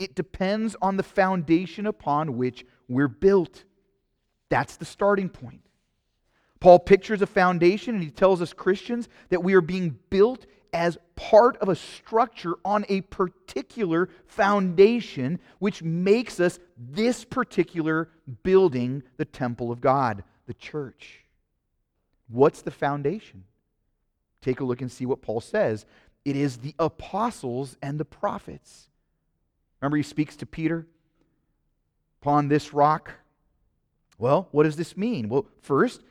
It 0.00 0.16
depends 0.16 0.74
on 0.82 0.96
the 0.96 1.04
foundation 1.04 1.86
upon 1.86 2.36
which 2.36 2.66
we're 2.88 3.06
built. 3.06 3.62
That's 4.48 4.74
the 4.78 4.84
starting 4.84 5.28
point. 5.28 5.60
Paul 6.58 6.80
pictures 6.80 7.22
a 7.22 7.26
foundation 7.28 7.94
and 7.94 8.02
he 8.02 8.10
tells 8.10 8.42
us 8.42 8.52
Christians 8.52 9.08
that 9.28 9.44
we 9.44 9.54
are 9.54 9.60
being 9.60 9.96
built 10.10 10.46
as 10.72 10.98
part 11.14 11.56
of 11.58 11.68
a 11.68 11.76
structure 11.76 12.54
on 12.64 12.84
a 12.88 13.02
particular 13.02 14.08
foundation, 14.26 15.38
which 15.60 15.84
makes 15.84 16.40
us 16.40 16.58
this 16.76 17.24
particular 17.24 18.08
building, 18.42 19.04
the 19.18 19.24
temple 19.24 19.70
of 19.70 19.80
God, 19.80 20.24
the 20.46 20.54
church. 20.54 21.20
What's 22.26 22.62
the 22.62 22.72
foundation? 22.72 23.44
Take 24.40 24.60
a 24.60 24.64
look 24.64 24.80
and 24.80 24.90
see 24.90 25.06
what 25.06 25.22
Paul 25.22 25.40
says. 25.40 25.86
It 26.24 26.36
is 26.36 26.58
the 26.58 26.74
apostles 26.78 27.76
and 27.82 27.98
the 27.98 28.04
prophets. 28.04 28.88
Remember, 29.80 29.96
he 29.96 30.02
speaks 30.02 30.36
to 30.36 30.46
Peter 30.46 30.86
upon 32.20 32.48
this 32.48 32.72
rock. 32.72 33.12
Well, 34.18 34.48
what 34.50 34.64
does 34.64 34.76
this 34.76 34.96
mean? 34.96 35.28
Well, 35.28 35.46
first, 35.62 36.02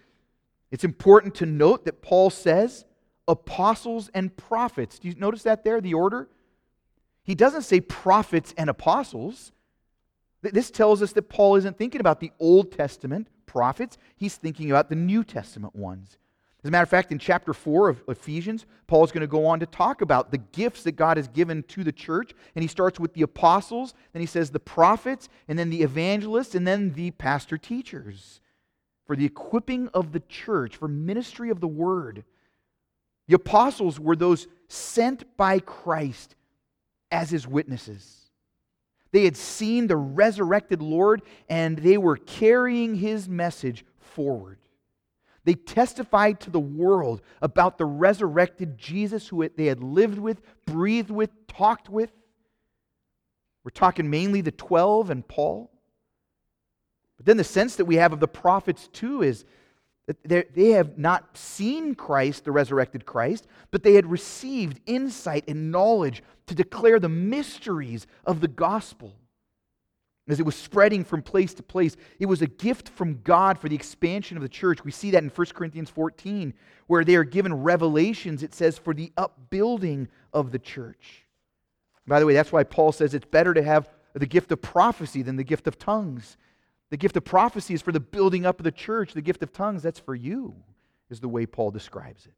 it's 0.71 0.83
important 0.83 1.35
to 1.35 1.45
note 1.45 1.85
that 1.85 2.01
Paul 2.01 2.29
says 2.29 2.85
apostles 3.27 4.09
and 4.13 4.35
prophets. 4.35 4.99
Do 4.99 5.09
you 5.09 5.15
notice 5.15 5.43
that 5.43 5.63
there, 5.63 5.81
the 5.81 5.93
order? 5.93 6.29
He 7.23 7.35
doesn't 7.35 7.63
say 7.63 7.81
prophets 7.81 8.53
and 8.57 8.69
apostles. 8.69 9.51
This 10.41 10.71
tells 10.71 11.01
us 11.01 11.11
that 11.13 11.29
Paul 11.29 11.57
isn't 11.57 11.77
thinking 11.77 11.99
about 11.99 12.21
the 12.21 12.31
Old 12.39 12.71
Testament 12.71 13.27
prophets, 13.45 13.97
he's 14.15 14.35
thinking 14.35 14.69
about 14.69 14.89
the 14.89 14.95
New 14.95 15.23
Testament 15.23 15.75
ones. 15.75 16.17
As 16.67 16.69
a 16.69 16.71
matter 16.71 16.83
of 16.83 16.89
fact, 16.89 17.13
in 17.13 17.17
chapter 17.17 17.53
4 17.53 17.87
of 17.87 18.03
Ephesians, 18.09 18.65
Paul 18.87 19.05
is 19.05 19.13
going 19.13 19.21
to 19.21 19.27
go 19.27 19.45
on 19.45 19.61
to 19.61 19.65
talk 19.65 20.01
about 20.01 20.31
the 20.31 20.37
gifts 20.37 20.83
that 20.83 20.97
God 20.97 21.15
has 21.15 21.29
given 21.29 21.63
to 21.63 21.81
the 21.81 21.93
church. 21.93 22.33
And 22.55 22.61
he 22.61 22.67
starts 22.67 22.99
with 22.99 23.13
the 23.13 23.21
apostles, 23.21 23.93
then 24.11 24.19
he 24.19 24.25
says 24.25 24.49
the 24.49 24.59
prophets, 24.59 25.29
and 25.47 25.57
then 25.57 25.69
the 25.69 25.81
evangelists, 25.81 26.55
and 26.55 26.67
then 26.67 26.91
the 26.91 27.11
pastor 27.11 27.57
teachers 27.57 28.41
for 29.05 29.15
the 29.15 29.23
equipping 29.23 29.87
of 29.93 30.11
the 30.11 30.19
church, 30.19 30.75
for 30.75 30.89
ministry 30.89 31.49
of 31.51 31.61
the 31.61 31.69
word. 31.69 32.25
The 33.29 33.35
apostles 33.35 33.97
were 33.97 34.17
those 34.17 34.49
sent 34.67 35.37
by 35.37 35.59
Christ 35.59 36.35
as 37.09 37.29
his 37.29 37.47
witnesses. 37.47 38.29
They 39.13 39.23
had 39.23 39.37
seen 39.37 39.87
the 39.87 39.95
resurrected 39.95 40.81
Lord 40.81 41.21
and 41.47 41.77
they 41.77 41.97
were 41.97 42.17
carrying 42.17 42.95
his 42.95 43.29
message 43.29 43.85
forward. 43.99 44.59
They 45.47 45.53
testified 45.53 46.41
to 46.41 46.49
the 46.49 46.59
world 46.59 47.21
about 47.41 47.77
the 47.77 47.85
resurrected 47.85 48.77
Jesus 48.77 49.29
who 49.29 49.47
they 49.47 49.67
had 49.67 49.81
lived 49.81 50.19
with, 50.19 50.41
breathed 50.65 51.09
with, 51.09 51.29
talked 51.47 51.87
with. 51.87 52.11
We're 53.63 53.71
talking 53.71 54.09
mainly 54.09 54.41
the 54.41 54.51
12 54.51 55.09
and 55.09 55.25
Paul. 55.25 55.71
But 57.15 57.27
then 57.27 57.37
the 57.37 57.45
sense 57.45 57.77
that 57.77 57.85
we 57.85 57.95
have 57.95 58.11
of 58.11 58.19
the 58.19 58.27
prophets 58.27 58.89
too 58.89 59.21
is 59.21 59.45
that 60.25 60.53
they 60.53 60.71
have 60.71 60.97
not 60.97 61.37
seen 61.37 61.95
Christ, 61.95 62.43
the 62.43 62.51
resurrected 62.51 63.05
Christ, 63.05 63.47
but 63.71 63.83
they 63.83 63.93
had 63.93 64.05
received 64.05 64.81
insight 64.85 65.45
and 65.47 65.71
knowledge 65.71 66.23
to 66.47 66.55
declare 66.55 66.99
the 66.99 67.07
mysteries 67.07 68.05
of 68.25 68.41
the 68.41 68.49
gospel. 68.49 69.15
As 70.27 70.39
it 70.41 70.45
was 70.45 70.55
spreading 70.55 71.05
from 71.05 71.21
place 71.21 71.53
to 71.53 71.63
place, 71.63 71.95
it 72.19 72.25
was 72.25 72.41
a 72.41 72.47
gift 72.47 72.89
from 72.89 73.21
God 73.21 73.57
for 73.57 73.69
the 73.69 73.75
expansion 73.75 74.35
of 74.35 74.43
the 74.43 74.49
church. 74.49 74.83
We 74.83 74.91
see 74.91 75.11
that 75.11 75.23
in 75.23 75.29
1 75.29 75.47
Corinthians 75.53 75.89
14, 75.89 76.53
where 76.87 77.05
they 77.05 77.15
are 77.15 77.23
given 77.23 77.53
revelations, 77.53 78.43
it 78.43 78.53
says, 78.53 78.77
for 78.77 78.93
the 78.93 79.13
upbuilding 79.15 80.09
of 80.33 80.51
the 80.51 80.59
church. 80.59 81.25
By 82.05 82.19
the 82.19 82.25
way, 82.25 82.33
that's 82.33 82.51
why 82.51 82.63
Paul 82.63 82.91
says 82.91 83.13
it's 83.13 83.25
better 83.25 83.53
to 83.53 83.63
have 83.63 83.89
the 84.13 84.25
gift 84.25 84.51
of 84.51 84.61
prophecy 84.61 85.21
than 85.21 85.37
the 85.37 85.43
gift 85.43 85.65
of 85.65 85.79
tongues. 85.79 86.37
The 86.89 86.97
gift 86.97 87.15
of 87.15 87.23
prophecy 87.23 87.73
is 87.73 87.81
for 87.81 87.91
the 87.93 87.99
building 87.99 88.45
up 88.45 88.59
of 88.59 88.65
the 88.65 88.71
church. 88.71 89.13
The 89.13 89.21
gift 89.21 89.43
of 89.43 89.53
tongues, 89.53 89.83
that's 89.83 89.99
for 89.99 90.15
you, 90.15 90.55
is 91.09 91.21
the 91.21 91.29
way 91.29 91.45
Paul 91.45 91.71
describes 91.71 92.25
it. 92.25 92.33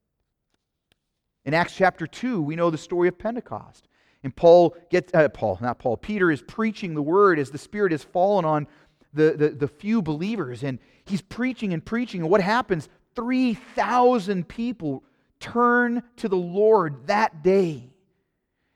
In 1.46 1.56
Acts 1.56 1.76
chapter 1.76 2.06
2, 2.06 2.42
we 2.42 2.56
know 2.56 2.70
the 2.70 2.78
story 2.78 3.08
of 3.08 3.18
Pentecost. 3.18 3.88
And 4.24 4.36
Paul 4.36 4.76
gets, 4.90 5.14
uh, 5.14 5.30
Paul, 5.30 5.58
not 5.62 5.80
Paul, 5.80 5.98
Peter 5.98 6.30
is 6.30 6.42
preaching 6.42 6.94
the 6.94 7.02
word 7.02 7.40
as 7.40 7.52
the 7.52 7.58
Spirit 7.58 7.92
has 7.92 8.04
fallen 8.04 8.46
on 8.46 8.68
the, 9.14 9.32
the, 9.32 9.50
the 9.50 9.68
few 9.68 10.02
believers. 10.02 10.64
And 10.64 10.80
he's 11.06 11.22
preaching 11.22 11.74
and 11.74 11.84
preaching. 11.84 12.22
And 12.22 12.30
what 12.30 12.42
happens? 12.42 12.90
3,000 13.16 14.48
people 14.48 15.04
turn 15.40 16.04
to 16.18 16.28
the 16.28 16.36
Lord 16.36 17.08
that 17.08 17.44
day. 17.44 17.90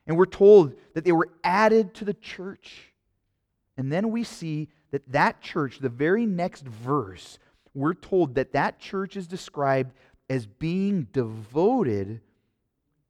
And 0.08 0.18
we're 0.18 0.26
told 0.26 0.76
that 0.94 1.04
they 1.04 1.12
were 1.12 1.30
added 1.44 1.94
to 1.96 2.06
the 2.06 2.14
church. 2.14 2.94
And 3.78 3.92
then 3.92 4.12
we 4.12 4.24
see 4.24 4.70
that 4.92 5.12
that 5.12 5.42
church, 5.42 5.80
the 5.80 5.90
very 5.90 6.26
next 6.26 6.66
verse, 6.66 7.40
we're 7.74 7.96
told 7.96 8.36
that 8.36 8.54
that 8.54 8.80
church 8.80 9.18
is 9.18 9.28
described 9.28 9.94
as 10.30 10.46
being 10.46 11.08
devoted 11.12 12.22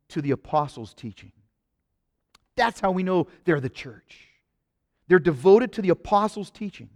to 0.10 0.22
the 0.22 0.32
apostles' 0.32 0.94
teaching. 0.94 1.32
That's 2.56 2.80
how 2.80 2.92
we 2.92 3.04
know 3.04 3.28
they're 3.46 3.60
the 3.60 3.70
church. 3.70 4.28
They're 5.08 5.20
devoted 5.20 5.74
to 5.74 5.82
the 5.82 5.90
apostles' 5.90 6.52
teaching. 6.52 6.90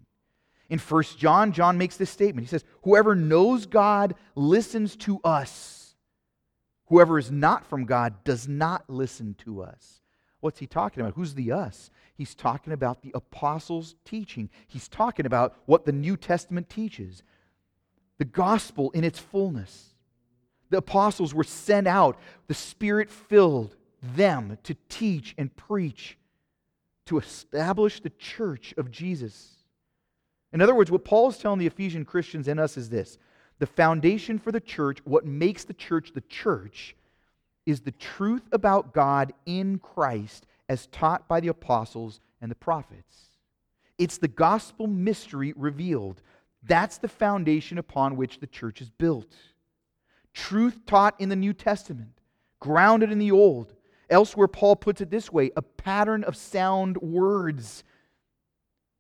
In 0.70 0.80
1 0.80 1.04
John, 1.18 1.52
John 1.52 1.78
makes 1.78 1.98
this 1.98 2.10
statement. 2.10 2.46
He 2.46 2.50
says, 2.50 2.66
Whoever 2.84 3.16
knows 3.16 3.66
God 3.66 4.16
listens 4.36 4.96
to 4.98 5.20
us. 5.24 5.96
Whoever 6.88 7.18
is 7.18 7.32
not 7.32 7.66
from 7.66 7.86
God 7.86 8.24
does 8.24 8.48
not 8.48 8.90
listen 8.90 9.36
to 9.46 9.62
us. 9.62 10.02
What's 10.40 10.60
he 10.60 10.68
talking 10.68 11.02
about? 11.02 11.16
Who's 11.16 11.34
the 11.34 11.52
us? 11.52 11.90
He's 12.16 12.36
talking 12.36 12.74
about 12.74 13.02
the 13.02 13.12
apostles' 13.14 13.96
teaching. 14.06 14.50
He's 14.68 14.88
talking 14.88 15.26
about 15.26 15.56
what 15.66 15.86
the 15.86 15.92
New 15.92 16.18
Testament 16.18 16.70
teaches 16.70 17.24
the 18.18 18.26
gospel 18.26 18.90
in 18.92 19.04
its 19.04 19.20
fullness. 19.20 19.94
The 20.70 20.78
apostles 20.78 21.34
were 21.34 21.44
sent 21.44 21.88
out, 21.88 22.20
the 22.48 22.54
Spirit 22.54 23.10
filled 23.10 23.76
them 24.16 24.58
to 24.64 24.76
teach 24.90 25.34
and 25.38 25.56
preach, 25.56 26.18
to 27.06 27.18
establish 27.18 28.00
the 28.00 28.12
church 28.12 28.74
of 28.78 28.92
Jesus. 28.92 29.56
In 30.54 30.62
other 30.62 30.76
words, 30.76 30.92
what 30.92 31.06
Paul 31.06 31.30
is 31.30 31.38
telling 31.38 31.60
the 31.60 31.68
Ephesian 31.68 32.06
Christians 32.06 32.48
and 32.48 32.60
us 32.60 32.78
is 32.78 32.90
this 32.90 33.18
the 33.60 33.66
foundation 33.66 34.38
for 34.38 34.52
the 34.52 34.60
church, 34.60 35.00
what 35.04 35.26
makes 35.26 35.64
the 35.64 35.74
church 35.74 36.12
the 36.14 36.22
church, 36.22 36.96
is 37.66 37.82
the 37.82 37.92
truth 37.92 38.44
about 38.52 38.94
God 38.94 39.34
in 39.46 39.80
Christ 39.80 40.46
as 40.70 40.88
taught 40.88 41.28
by 41.28 41.40
the 41.40 41.48
apostles 41.48 42.20
and 42.42 42.52
the 42.52 42.56
prophets. 42.56 43.28
It's 43.98 44.18
the 44.18 44.28
gospel 44.28 44.88
mystery 44.88 45.54
revealed. 45.56 46.22
That's 46.64 46.98
the 46.98 47.08
foundation 47.08 47.78
upon 47.78 48.16
which 48.16 48.40
the 48.40 48.48
church 48.48 48.82
is 48.82 48.90
built. 48.90 49.34
Truth 50.34 50.86
taught 50.86 51.20
in 51.20 51.30
the 51.30 51.36
New 51.36 51.54
Testament, 51.54 52.20
grounded 52.60 53.12
in 53.12 53.18
the 53.18 53.32
Old. 53.32 53.74
Elsewhere, 54.10 54.48
Paul 54.48 54.76
puts 54.76 55.02
it 55.02 55.10
this 55.10 55.32
way 55.32 55.52
a 55.56 55.62
pattern 55.62 56.24
of 56.24 56.36
sound 56.36 56.98
words. 56.98 57.84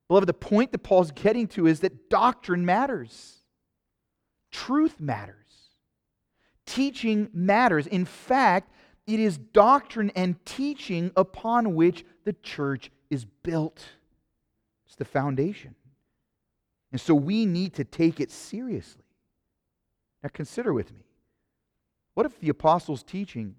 Beloved, 0.08 0.28
the 0.28 0.34
point 0.34 0.72
that 0.72 0.84
Paul's 0.84 1.12
getting 1.12 1.48
to 1.50 1.68
is 1.68 1.82
that 1.82 2.10
doctrine 2.10 2.66
matters, 2.66 3.42
truth 4.52 5.00
matters, 5.00 5.36
teaching 6.66 7.30
matters. 7.34 7.88
In 7.88 8.06
fact, 8.06 8.72
it 9.06 9.20
is 9.20 9.38
doctrine 9.38 10.12
and 10.16 10.44
teaching 10.46 11.12
upon 11.16 11.76
which 11.76 12.06
the 12.26 12.34
church 12.34 12.92
is 13.10 13.26
built. 13.44 13.84
It's 14.86 14.96
the 14.96 15.06
foundation. 15.06 15.76
And 16.92 17.00
so 17.00 17.14
we 17.16 17.46
need 17.46 17.74
to 17.76 17.84
take 17.84 18.20
it 18.20 18.32
seriously. 18.32 19.04
Now 20.24 20.30
consider 20.34 20.74
with 20.74 20.92
me. 20.94 21.04
What 22.14 22.26
if 22.26 22.40
the 22.40 22.50
apostles' 22.50 23.04
teaching, 23.04 23.56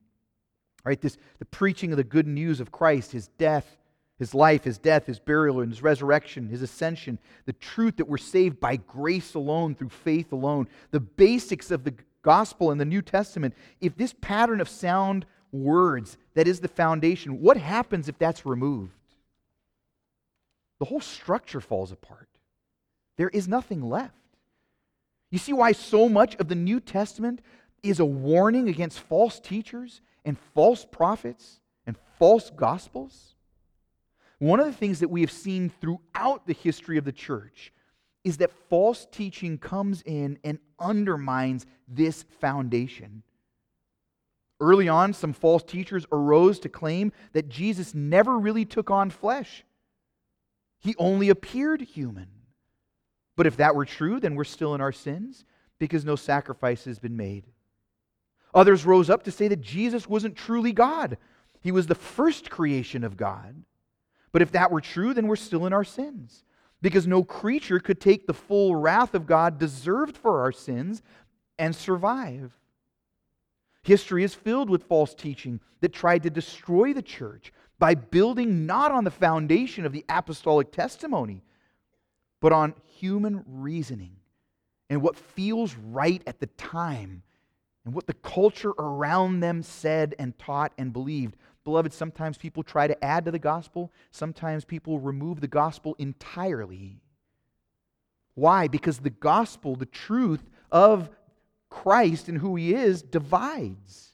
right, 0.84 1.00
this 1.00 1.16
the 1.38 1.44
preaching 1.44 1.92
of 1.92 1.96
the 1.96 2.04
good 2.04 2.26
news 2.26 2.60
of 2.60 2.72
Christ, 2.72 3.12
his 3.12 3.28
death, 3.38 3.78
his 4.18 4.34
life, 4.34 4.64
his 4.64 4.78
death, 4.78 5.06
his 5.06 5.18
burial, 5.18 5.60
and 5.60 5.70
his 5.70 5.82
resurrection, 5.82 6.48
his 6.48 6.62
ascension, 6.62 7.18
the 7.46 7.52
truth 7.52 7.96
that 7.96 8.08
we're 8.08 8.18
saved 8.18 8.58
by 8.58 8.76
grace 8.76 9.34
alone, 9.34 9.74
through 9.74 9.90
faith 9.90 10.32
alone, 10.32 10.68
the 10.90 11.00
basics 11.00 11.70
of 11.70 11.84
the 11.84 11.94
gospel 12.22 12.70
in 12.70 12.78
the 12.78 12.84
New 12.84 13.02
Testament, 13.02 13.54
if 13.80 13.96
this 13.96 14.14
pattern 14.20 14.60
of 14.60 14.68
sound 14.68 15.24
words 15.52 16.16
that 16.34 16.48
is 16.48 16.60
the 16.60 16.68
foundation, 16.68 17.40
what 17.40 17.56
happens 17.56 18.08
if 18.08 18.18
that's 18.18 18.44
removed? 18.44 18.92
The 20.78 20.84
whole 20.84 21.00
structure 21.00 21.60
falls 21.60 21.92
apart. 21.92 22.28
There 23.16 23.28
is 23.28 23.48
nothing 23.48 23.82
left. 23.82 24.14
You 25.30 25.38
see 25.38 25.52
why 25.52 25.72
so 25.72 26.08
much 26.08 26.36
of 26.36 26.48
the 26.48 26.54
New 26.54 26.80
Testament 26.80 27.40
is 27.82 28.00
a 28.00 28.04
warning 28.04 28.68
against 28.68 29.00
false 29.00 29.38
teachers 29.38 30.00
and 30.28 30.38
false 30.54 30.84
prophets 30.84 31.58
and 31.86 31.96
false 32.18 32.50
gospels? 32.50 33.34
One 34.38 34.60
of 34.60 34.66
the 34.66 34.72
things 34.72 35.00
that 35.00 35.08
we 35.08 35.22
have 35.22 35.32
seen 35.32 35.70
throughout 35.80 36.46
the 36.46 36.52
history 36.52 36.98
of 36.98 37.04
the 37.04 37.12
church 37.12 37.72
is 38.22 38.36
that 38.36 38.52
false 38.68 39.06
teaching 39.10 39.56
comes 39.56 40.02
in 40.02 40.38
and 40.44 40.58
undermines 40.78 41.64
this 41.88 42.24
foundation. 42.40 43.22
Early 44.60 44.88
on, 44.88 45.14
some 45.14 45.32
false 45.32 45.62
teachers 45.62 46.04
arose 46.12 46.58
to 46.60 46.68
claim 46.68 47.12
that 47.32 47.48
Jesus 47.48 47.94
never 47.94 48.38
really 48.38 48.64
took 48.64 48.90
on 48.90 49.08
flesh. 49.08 49.64
He 50.78 50.94
only 50.98 51.30
appeared 51.30 51.80
human. 51.80 52.28
But 53.34 53.46
if 53.46 53.56
that 53.56 53.74
were 53.74 53.86
true, 53.86 54.20
then 54.20 54.34
we're 54.34 54.44
still 54.44 54.74
in 54.74 54.80
our 54.80 54.92
sins 54.92 55.44
because 55.78 56.04
no 56.04 56.16
sacrifice 56.16 56.84
has 56.84 56.98
been 56.98 57.16
made. 57.16 57.46
Others 58.54 58.86
rose 58.86 59.10
up 59.10 59.24
to 59.24 59.30
say 59.30 59.48
that 59.48 59.60
Jesus 59.60 60.08
wasn't 60.08 60.36
truly 60.36 60.72
God. 60.72 61.18
He 61.60 61.72
was 61.72 61.86
the 61.86 61.94
first 61.94 62.50
creation 62.50 63.04
of 63.04 63.16
God. 63.16 63.62
But 64.32 64.42
if 64.42 64.52
that 64.52 64.70
were 64.70 64.80
true, 64.80 65.14
then 65.14 65.26
we're 65.26 65.36
still 65.36 65.66
in 65.66 65.72
our 65.72 65.84
sins 65.84 66.44
because 66.80 67.06
no 67.06 67.24
creature 67.24 67.80
could 67.80 68.00
take 68.00 68.26
the 68.26 68.34
full 68.34 68.76
wrath 68.76 69.14
of 69.14 69.26
God 69.26 69.58
deserved 69.58 70.16
for 70.16 70.40
our 70.40 70.52
sins 70.52 71.02
and 71.58 71.74
survive. 71.74 72.52
History 73.82 74.22
is 74.22 74.34
filled 74.34 74.70
with 74.70 74.84
false 74.84 75.14
teaching 75.14 75.60
that 75.80 75.92
tried 75.92 76.22
to 76.24 76.30
destroy 76.30 76.92
the 76.92 77.02
church 77.02 77.52
by 77.78 77.94
building 77.94 78.66
not 78.66 78.92
on 78.92 79.04
the 79.04 79.10
foundation 79.10 79.86
of 79.86 79.92
the 79.92 80.04
apostolic 80.08 80.72
testimony, 80.72 81.42
but 82.40 82.52
on 82.52 82.74
human 82.98 83.44
reasoning 83.46 84.16
and 84.90 85.02
what 85.02 85.16
feels 85.16 85.74
right 85.74 86.22
at 86.26 86.40
the 86.40 86.46
time 86.46 87.22
and 87.88 87.94
what 87.94 88.06
the 88.06 88.12
culture 88.12 88.74
around 88.78 89.40
them 89.40 89.62
said 89.62 90.14
and 90.18 90.38
taught 90.38 90.74
and 90.76 90.92
believed. 90.92 91.38
Beloved, 91.64 91.90
sometimes 91.90 92.36
people 92.36 92.62
try 92.62 92.86
to 92.86 93.02
add 93.02 93.24
to 93.24 93.30
the 93.30 93.38
gospel, 93.38 93.90
sometimes 94.10 94.66
people 94.66 95.00
remove 95.00 95.40
the 95.40 95.48
gospel 95.48 95.96
entirely. 95.98 97.00
Why? 98.34 98.68
Because 98.68 98.98
the 98.98 99.08
gospel, 99.08 99.74
the 99.74 99.86
truth 99.86 100.50
of 100.70 101.08
Christ 101.70 102.28
and 102.28 102.36
who 102.36 102.56
he 102.56 102.74
is, 102.74 103.00
divides. 103.00 104.12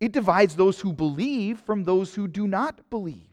It 0.00 0.12
divides 0.12 0.56
those 0.56 0.80
who 0.80 0.94
believe 0.94 1.60
from 1.60 1.84
those 1.84 2.14
who 2.14 2.26
do 2.26 2.48
not 2.48 2.88
believe. 2.88 3.28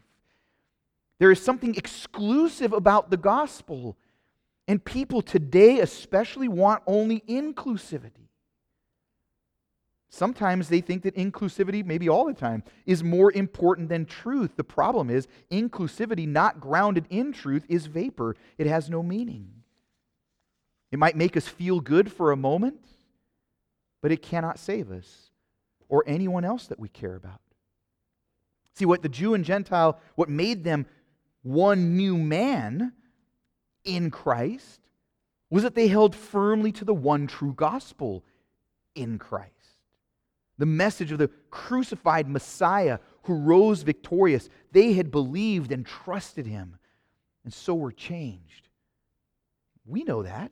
There 1.17 1.31
is 1.31 1.41
something 1.41 1.75
exclusive 1.75 2.73
about 2.73 3.09
the 3.09 3.15
gospel, 3.15 3.95
and 4.67 4.83
people 4.83 5.21
today 5.21 5.79
especially 5.79 6.49
want 6.49 6.83
only 6.87 7.21
inclusivity. 7.21 8.24
Sometimes 10.15 10.69
they 10.69 10.79
think 10.79 11.03
that 11.03 11.17
inclusivity, 11.17 11.85
maybe 11.85 12.07
all 12.07 12.25
the 12.25 12.33
time, 12.33 12.63
is 12.85 13.03
more 13.03 13.33
important 13.33 13.89
than 13.89 14.05
truth. 14.05 14.51
The 14.55 14.63
problem 14.63 15.09
is, 15.09 15.27
inclusivity 15.51 16.25
not 16.25 16.61
grounded 16.61 17.05
in 17.09 17.33
truth 17.33 17.65
is 17.67 17.87
vapor, 17.87 18.37
it 18.57 18.65
has 18.65 18.89
no 18.89 19.03
meaning. 19.03 19.49
It 20.89 20.99
might 20.99 21.17
make 21.17 21.35
us 21.35 21.49
feel 21.49 21.81
good 21.81 22.13
for 22.13 22.31
a 22.31 22.37
moment, 22.37 22.79
but 24.01 24.13
it 24.13 24.21
cannot 24.21 24.57
save 24.57 24.89
us 24.89 25.31
or 25.89 26.01
anyone 26.07 26.45
else 26.45 26.67
that 26.67 26.79
we 26.79 26.87
care 26.87 27.15
about. 27.15 27.41
See, 28.75 28.85
what 28.85 29.01
the 29.01 29.09
Jew 29.09 29.33
and 29.33 29.43
Gentile, 29.43 29.99
what 30.15 30.29
made 30.29 30.63
them 30.63 30.85
one 31.43 31.97
new 31.97 32.17
man 32.17 32.93
in 33.83 34.11
Christ 34.11 34.79
was 35.49 35.63
that 35.63 35.75
they 35.75 35.89
held 35.89 36.15
firmly 36.15 36.71
to 36.71 36.85
the 36.85 36.93
one 36.93 37.27
true 37.27 37.53
gospel 37.53 38.23
in 38.95 39.19
Christ. 39.19 39.54
The 40.57 40.65
message 40.65 41.11
of 41.11 41.17
the 41.17 41.29
crucified 41.49 42.27
Messiah 42.27 42.99
who 43.23 43.35
rose 43.35 43.81
victorious. 43.81 44.49
They 44.71 44.93
had 44.93 45.11
believed 45.11 45.71
and 45.71 45.85
trusted 45.85 46.45
him, 46.45 46.77
and 47.43 47.53
so 47.53 47.75
were 47.75 47.91
changed. 47.91 48.69
We 49.85 50.03
know 50.03 50.23
that. 50.23 50.51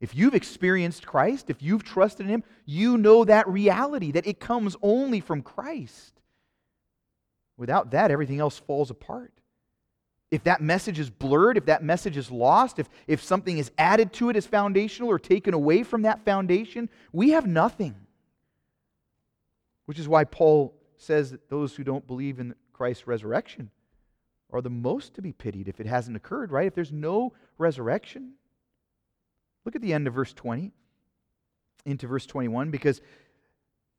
If 0.00 0.14
you've 0.14 0.34
experienced 0.34 1.06
Christ, 1.06 1.50
if 1.50 1.62
you've 1.62 1.84
trusted 1.84 2.26
Him, 2.26 2.42
you 2.64 2.96
know 2.96 3.24
that 3.24 3.46
reality, 3.46 4.12
that 4.12 4.26
it 4.26 4.40
comes 4.40 4.74
only 4.82 5.20
from 5.20 5.42
Christ. 5.42 6.20
Without 7.58 7.90
that, 7.90 8.10
everything 8.10 8.40
else 8.40 8.58
falls 8.58 8.90
apart. 8.90 9.32
If 10.30 10.44
that 10.44 10.62
message 10.62 10.98
is 10.98 11.10
blurred, 11.10 11.58
if 11.58 11.66
that 11.66 11.82
message 11.82 12.16
is 12.16 12.30
lost, 12.30 12.78
if, 12.78 12.88
if 13.06 13.22
something 13.22 13.58
is 13.58 13.70
added 13.76 14.12
to 14.14 14.30
it 14.30 14.36
as 14.36 14.46
foundational 14.46 15.10
or 15.10 15.18
taken 15.18 15.52
away 15.52 15.82
from 15.82 16.02
that 16.02 16.24
foundation, 16.24 16.88
we 17.12 17.30
have 17.30 17.46
nothing. 17.46 17.94
Which 19.90 19.98
is 19.98 20.08
why 20.08 20.24
Paul 20.24 20.74
says 20.96 21.32
that 21.32 21.50
those 21.50 21.74
who 21.74 21.84
don't 21.84 22.06
believe 22.06 22.38
in 22.38 22.54
Christ's 22.72 23.06
resurrection 23.06 23.70
are 24.52 24.62
the 24.62 24.70
most 24.70 25.14
to 25.14 25.22
be 25.22 25.32
pitied 25.32 25.68
if 25.68 25.80
it 25.80 25.86
hasn't 25.86 26.16
occurred, 26.16 26.50
right? 26.50 26.66
If 26.66 26.74
there's 26.74 26.92
no 26.92 27.32
resurrection, 27.58 28.34
Look 29.64 29.76
at 29.76 29.82
the 29.82 29.92
end 29.92 30.06
of 30.06 30.14
verse 30.14 30.32
20 30.32 30.72
into 31.84 32.06
verse 32.06 32.26
21 32.26 32.70
because 32.70 33.00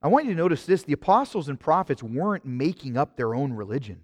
I 0.01 0.07
want 0.07 0.25
you 0.25 0.31
to 0.31 0.37
notice 0.37 0.65
this 0.65 0.83
the 0.83 0.93
apostles 0.93 1.49
and 1.49 1.59
prophets 1.59 2.01
weren't 2.01 2.45
making 2.45 2.97
up 2.97 3.15
their 3.15 3.35
own 3.35 3.53
religion. 3.53 4.01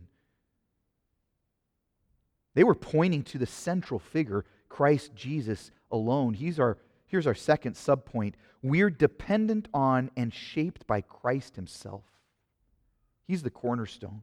They 2.54 2.63
were 2.63 2.76
pointing 2.76 3.23
to 3.23 3.38
the 3.38 3.45
central 3.45 4.00
figure, 4.00 4.45
Christ 4.69 5.13
Jesus 5.15 5.71
alone. 5.91 6.34
He's 6.34 6.60
our, 6.60 6.78
here's 7.08 7.28
our 7.28 7.36
second 7.36 7.74
subpoint. 7.74 8.34
We're 8.62 8.89
dependent 8.89 9.67
on 9.74 10.12
and 10.15 10.34
shaped 10.34 10.86
by 10.88 11.02
Christ 11.02 11.56
Himself. 11.56 12.04
He's 13.28 13.43
the 13.43 13.50
cornerstone. 13.50 14.22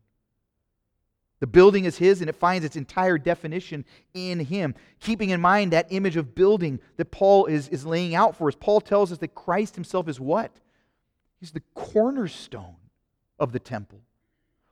The 1.40 1.46
building 1.48 1.84
is 1.84 1.98
his 1.98 2.20
and 2.20 2.30
it 2.30 2.36
finds 2.36 2.64
its 2.64 2.76
entire 2.76 3.18
definition 3.18 3.84
in 4.14 4.40
him. 4.40 4.74
Keeping 5.00 5.28
in 5.28 5.42
mind 5.42 5.72
that 5.72 5.88
image 5.90 6.16
of 6.16 6.34
building 6.34 6.80
that 6.96 7.10
Paul 7.10 7.44
is, 7.44 7.68
is 7.68 7.84
laying 7.84 8.14
out 8.14 8.34
for 8.34 8.48
us, 8.48 8.54
Paul 8.58 8.80
tells 8.80 9.12
us 9.12 9.18
that 9.18 9.34
Christ 9.34 9.74
himself 9.74 10.08
is 10.08 10.18
what? 10.18 10.50
He's 11.40 11.50
the 11.50 11.62
cornerstone 11.74 12.76
of 13.38 13.52
the 13.52 13.58
temple. 13.58 14.00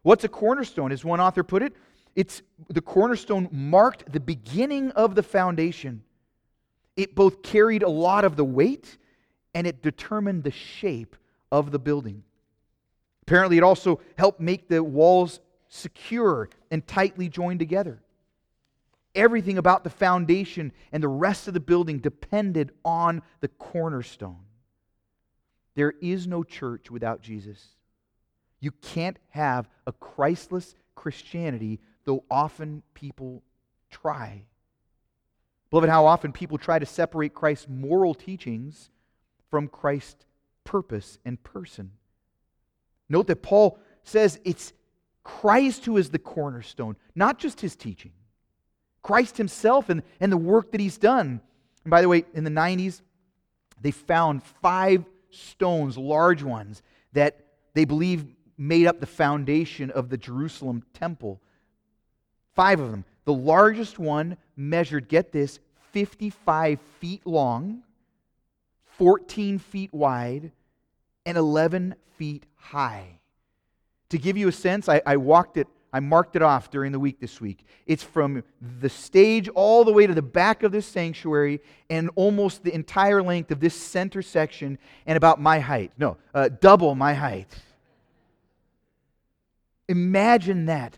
What's 0.01 0.25
a 0.25 0.29
cornerstone? 0.29 0.93
As 0.93 1.05
one 1.05 1.21
author 1.21 1.43
put 1.43 1.63
it, 1.63 1.75
it's 2.17 2.41
the 2.69 2.81
cornerstone 2.81 3.49
marked 3.53 4.11
the 4.11 4.21
beginning 4.21 4.93
of 4.93 5.15
the 5.15 5.23
foundation. 5.23 6.03
It 6.97 7.15
both 7.15 7.43
carried 7.43 7.83
a 7.83 7.89
lot 7.89 8.25
of 8.25 8.37
the 8.37 8.45
weight 8.45 8.99
and 9.55 9.67
it 9.67 9.83
determined 9.83 10.45
the 10.45 10.51
shape 10.51 11.17
of 11.51 11.71
the 11.71 11.79
building. 11.79 12.23
Apparently, 13.23 13.57
it 13.57 13.63
also 13.63 14.01
helped 14.17 14.41
make 14.41 14.69
the 14.69 14.83
walls 14.83 15.41
secure, 15.73 16.51
and 16.71 16.87
tightly 16.87 17.31
joined 17.31 17.59
together. 17.59 18.03
Everything 19.15 19.57
about 19.57 19.85
the 19.85 19.91
foundation 19.91 20.71
and 20.93 21.03
the 21.03 21.09
rest 21.09 21.49
of 21.49 21.55
the 21.55 21.61
building 21.61 21.99
depended 21.99 22.73
on 22.85 23.23
the 23.41 23.49
cornerstone. 23.49 24.45
There 25.75 25.95
is 26.03 26.27
no 26.27 26.45
church 26.45 26.91
without 26.91 27.23
Jesus. 27.23 27.69
You 28.61 28.71
can't 28.71 29.19
have 29.31 29.69
a 29.87 29.93
Christless 29.93 30.75
Christianity, 30.95 31.81
though 32.05 32.25
often 32.31 32.83
people 32.93 33.43
try. 33.91 34.45
Beloved, 35.73 35.89
how 35.89 36.05
often 36.05 36.33
people 36.33 36.59
try 36.59 36.79
to 36.79 36.85
separate 36.85 37.33
Christ's 37.33 37.67
moral 37.67 38.13
teachings 38.13 38.91
from 39.51 39.69
Christ's 39.69 40.27
purpose 40.65 41.19
and 41.25 41.43
person. 41.43 41.93
Note 43.09 43.27
that 43.29 43.43
Paul 43.43 43.79
says 44.05 44.39
it's 44.45 44.75
Christ 45.25 45.87
who 45.87 45.97
is 45.97 46.11
the 46.11 46.19
cornerstone, 46.19 46.97
not 47.15 47.39
just 47.39 47.63
his 47.63 47.75
teaching. 47.75 48.13
Christ 49.03 49.39
himself 49.39 49.89
and, 49.89 50.03
and 50.21 50.31
the 50.31 50.37
work 50.37 50.73
that 50.73 50.81
he's 50.81 50.99
done. 50.99 51.41
And 51.85 51.91
by 51.91 52.03
the 52.03 52.09
way, 52.09 52.27
in 52.35 52.45
the 52.45 52.51
90s, 52.51 53.01
they 53.81 53.93
found 53.93 54.43
five 54.43 55.07
stones, 55.31 55.97
large 55.97 56.43
ones, 56.43 56.83
that 57.15 57.47
they 57.73 57.87
believe 57.87 58.27
made 58.59 58.87
up 58.87 59.01
the 59.01 59.07
foundation 59.07 59.91
of 59.91 60.11
the 60.11 60.19
Jerusalem 60.19 60.83
temple. 60.93 61.41
Five 62.55 62.79
of 62.79 62.91
them. 62.91 63.07
The 63.25 63.33
largest 63.33 63.99
one 63.99 64.37
measured, 64.57 65.09
get 65.09 65.33
this, 65.33 65.61
55 65.93 66.81
feet 67.01 67.27
long, 67.27 67.83
14 68.99 69.59
feet 69.59 69.93
wide, 69.93 70.51
and 71.25 71.39
11 71.39 71.95
feet 72.17 72.45
high. 72.57 73.19
To 74.11 74.19
give 74.19 74.37
you 74.37 74.49
a 74.49 74.53
sense, 74.53 74.89
I, 74.89 75.01
I 75.07 75.17
walked 75.17 75.57
it, 75.57 75.67
I 75.93 76.01
marked 76.01 76.37
it 76.37 76.43
off 76.43 76.71
during 76.71 76.93
the 76.93 76.99
week 76.99 77.21
this 77.21 77.41
week. 77.41 77.65
It's 77.87 78.03
from 78.03 78.43
the 78.81 78.89
stage 78.89 79.49
all 79.49 79.85
the 79.85 79.93
way 79.93 80.07
to 80.07 80.15
the 80.15 80.23
back 80.23 80.63
of 80.63 80.73
this 80.73 80.87
sanctuary 80.87 81.61
and 81.91 82.11
almost 82.15 82.65
the 82.65 82.75
entire 82.75 83.23
length 83.23 83.51
of 83.51 83.61
this 83.61 83.75
center 83.75 84.23
section 84.23 84.79
and 85.07 85.17
about 85.17 85.41
my 85.41 85.61
height. 85.61 85.93
No, 85.99 86.17
uh, 86.35 86.49
double 86.49 86.95
my 86.95 87.15
height. 87.15 87.49
Imagine 89.89 90.67
that. 90.67 90.97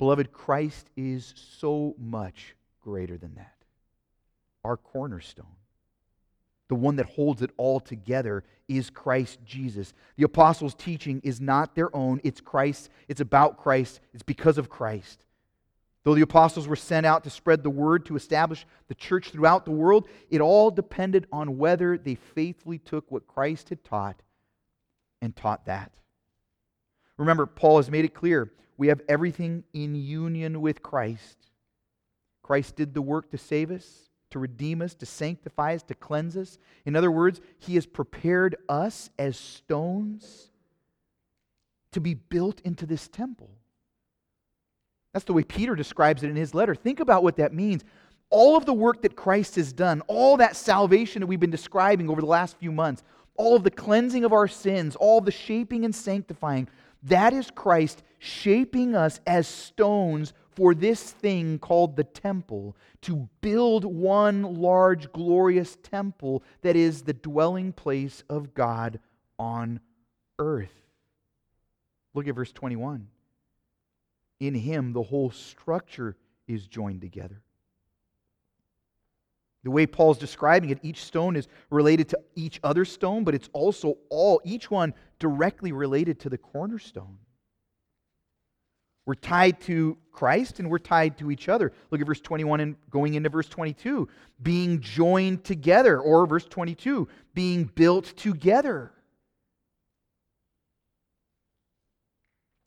Beloved, 0.00 0.32
Christ 0.32 0.90
is 0.96 1.32
so 1.36 1.94
much 1.96 2.56
greater 2.82 3.16
than 3.16 3.36
that. 3.36 3.54
Our 4.64 4.76
cornerstone 4.76 5.54
the 6.70 6.76
one 6.76 6.94
that 6.96 7.06
holds 7.06 7.42
it 7.42 7.50
all 7.56 7.80
together 7.80 8.44
is 8.68 8.90
Christ 8.90 9.40
Jesus. 9.44 9.92
The 10.16 10.22
apostles' 10.22 10.72
teaching 10.72 11.20
is 11.24 11.40
not 11.40 11.74
their 11.74 11.94
own, 11.94 12.20
it's 12.22 12.40
Christ. 12.40 12.90
It's 13.08 13.20
about 13.20 13.58
Christ. 13.58 13.98
It's 14.14 14.22
because 14.22 14.56
of 14.56 14.70
Christ. 14.70 15.24
Though 16.04 16.14
the 16.14 16.22
apostles 16.22 16.68
were 16.68 16.76
sent 16.76 17.06
out 17.06 17.24
to 17.24 17.30
spread 17.30 17.64
the 17.64 17.70
word, 17.70 18.06
to 18.06 18.14
establish 18.14 18.64
the 18.86 18.94
church 18.94 19.30
throughout 19.30 19.64
the 19.64 19.72
world, 19.72 20.06
it 20.30 20.40
all 20.40 20.70
depended 20.70 21.26
on 21.32 21.58
whether 21.58 21.98
they 21.98 22.14
faithfully 22.14 22.78
took 22.78 23.10
what 23.10 23.26
Christ 23.26 23.70
had 23.70 23.82
taught 23.82 24.22
and 25.20 25.34
taught 25.34 25.66
that. 25.66 25.90
Remember, 27.16 27.46
Paul 27.46 27.78
has 27.78 27.90
made 27.90 28.04
it 28.04 28.14
clear 28.14 28.52
we 28.80 28.88
have 28.88 29.02
everything 29.10 29.62
in 29.74 29.94
union 29.94 30.62
with 30.62 30.82
Christ. 30.82 31.36
Christ 32.42 32.76
did 32.76 32.94
the 32.94 33.02
work 33.02 33.30
to 33.30 33.36
save 33.36 33.70
us, 33.70 34.08
to 34.30 34.38
redeem 34.38 34.80
us, 34.80 34.94
to 34.94 35.06
sanctify 35.06 35.74
us, 35.74 35.82
to 35.82 35.94
cleanse 35.94 36.34
us. 36.34 36.56
In 36.86 36.96
other 36.96 37.10
words, 37.10 37.42
He 37.58 37.74
has 37.74 37.84
prepared 37.84 38.56
us 38.70 39.10
as 39.18 39.36
stones 39.36 40.50
to 41.92 42.00
be 42.00 42.14
built 42.14 42.62
into 42.62 42.86
this 42.86 43.06
temple. 43.06 43.50
That's 45.12 45.26
the 45.26 45.34
way 45.34 45.42
Peter 45.42 45.74
describes 45.74 46.22
it 46.22 46.30
in 46.30 46.36
his 46.36 46.54
letter. 46.54 46.74
Think 46.74 47.00
about 47.00 47.22
what 47.22 47.36
that 47.36 47.52
means. 47.52 47.84
All 48.30 48.56
of 48.56 48.64
the 48.64 48.72
work 48.72 49.02
that 49.02 49.14
Christ 49.14 49.56
has 49.56 49.74
done, 49.74 50.00
all 50.06 50.38
that 50.38 50.56
salvation 50.56 51.20
that 51.20 51.26
we've 51.26 51.38
been 51.38 51.50
describing 51.50 52.08
over 52.08 52.22
the 52.22 52.26
last 52.26 52.56
few 52.56 52.72
months, 52.72 53.02
all 53.36 53.56
of 53.56 53.62
the 53.62 53.70
cleansing 53.70 54.24
of 54.24 54.32
our 54.32 54.48
sins, 54.48 54.96
all 54.96 55.20
the 55.20 55.30
shaping 55.30 55.84
and 55.84 55.94
sanctifying, 55.94 56.66
that 57.04 57.32
is 57.32 57.50
Christ 57.50 58.02
shaping 58.18 58.94
us 58.94 59.20
as 59.26 59.46
stones 59.46 60.32
for 60.50 60.74
this 60.74 61.02
thing 61.02 61.58
called 61.58 61.96
the 61.96 62.04
temple, 62.04 62.76
to 63.02 63.28
build 63.40 63.84
one 63.84 64.42
large, 64.42 65.10
glorious 65.12 65.78
temple 65.82 66.42
that 66.60 66.76
is 66.76 67.02
the 67.02 67.14
dwelling 67.14 67.72
place 67.72 68.22
of 68.28 68.52
God 68.52 69.00
on 69.38 69.80
earth. 70.38 70.74
Look 72.12 72.28
at 72.28 72.34
verse 72.34 72.52
21. 72.52 73.06
In 74.40 74.54
him, 74.54 74.92
the 74.92 75.02
whole 75.02 75.30
structure 75.30 76.16
is 76.46 76.66
joined 76.66 77.00
together. 77.00 77.40
The 79.62 79.70
way 79.70 79.86
Paul's 79.86 80.18
describing 80.18 80.70
it, 80.70 80.78
each 80.82 81.04
stone 81.04 81.36
is 81.36 81.46
related 81.70 82.08
to 82.10 82.20
each 82.34 82.58
other 82.64 82.84
stone, 82.84 83.24
but 83.24 83.34
it's 83.34 83.50
also 83.52 83.98
all, 84.08 84.40
each 84.44 84.70
one 84.70 84.94
directly 85.20 85.70
related 85.70 86.18
to 86.20 86.28
the 86.28 86.38
cornerstone. 86.38 87.18
We're 89.06 89.14
tied 89.14 89.60
to 89.62 89.96
Christ 90.12 90.58
and 90.58 90.70
we're 90.70 90.78
tied 90.78 91.18
to 91.18 91.30
each 91.30 91.48
other. 91.48 91.72
Look 91.90 92.00
at 92.00 92.06
verse 92.06 92.20
21 92.20 92.60
and 92.60 92.76
going 92.90 93.14
into 93.14 93.28
verse 93.28 93.48
22. 93.48 94.08
Being 94.42 94.80
joined 94.80 95.44
together, 95.44 96.00
or 96.00 96.26
verse 96.26 96.44
22, 96.44 97.08
being 97.34 97.64
built 97.64 98.04
together. 98.16 98.92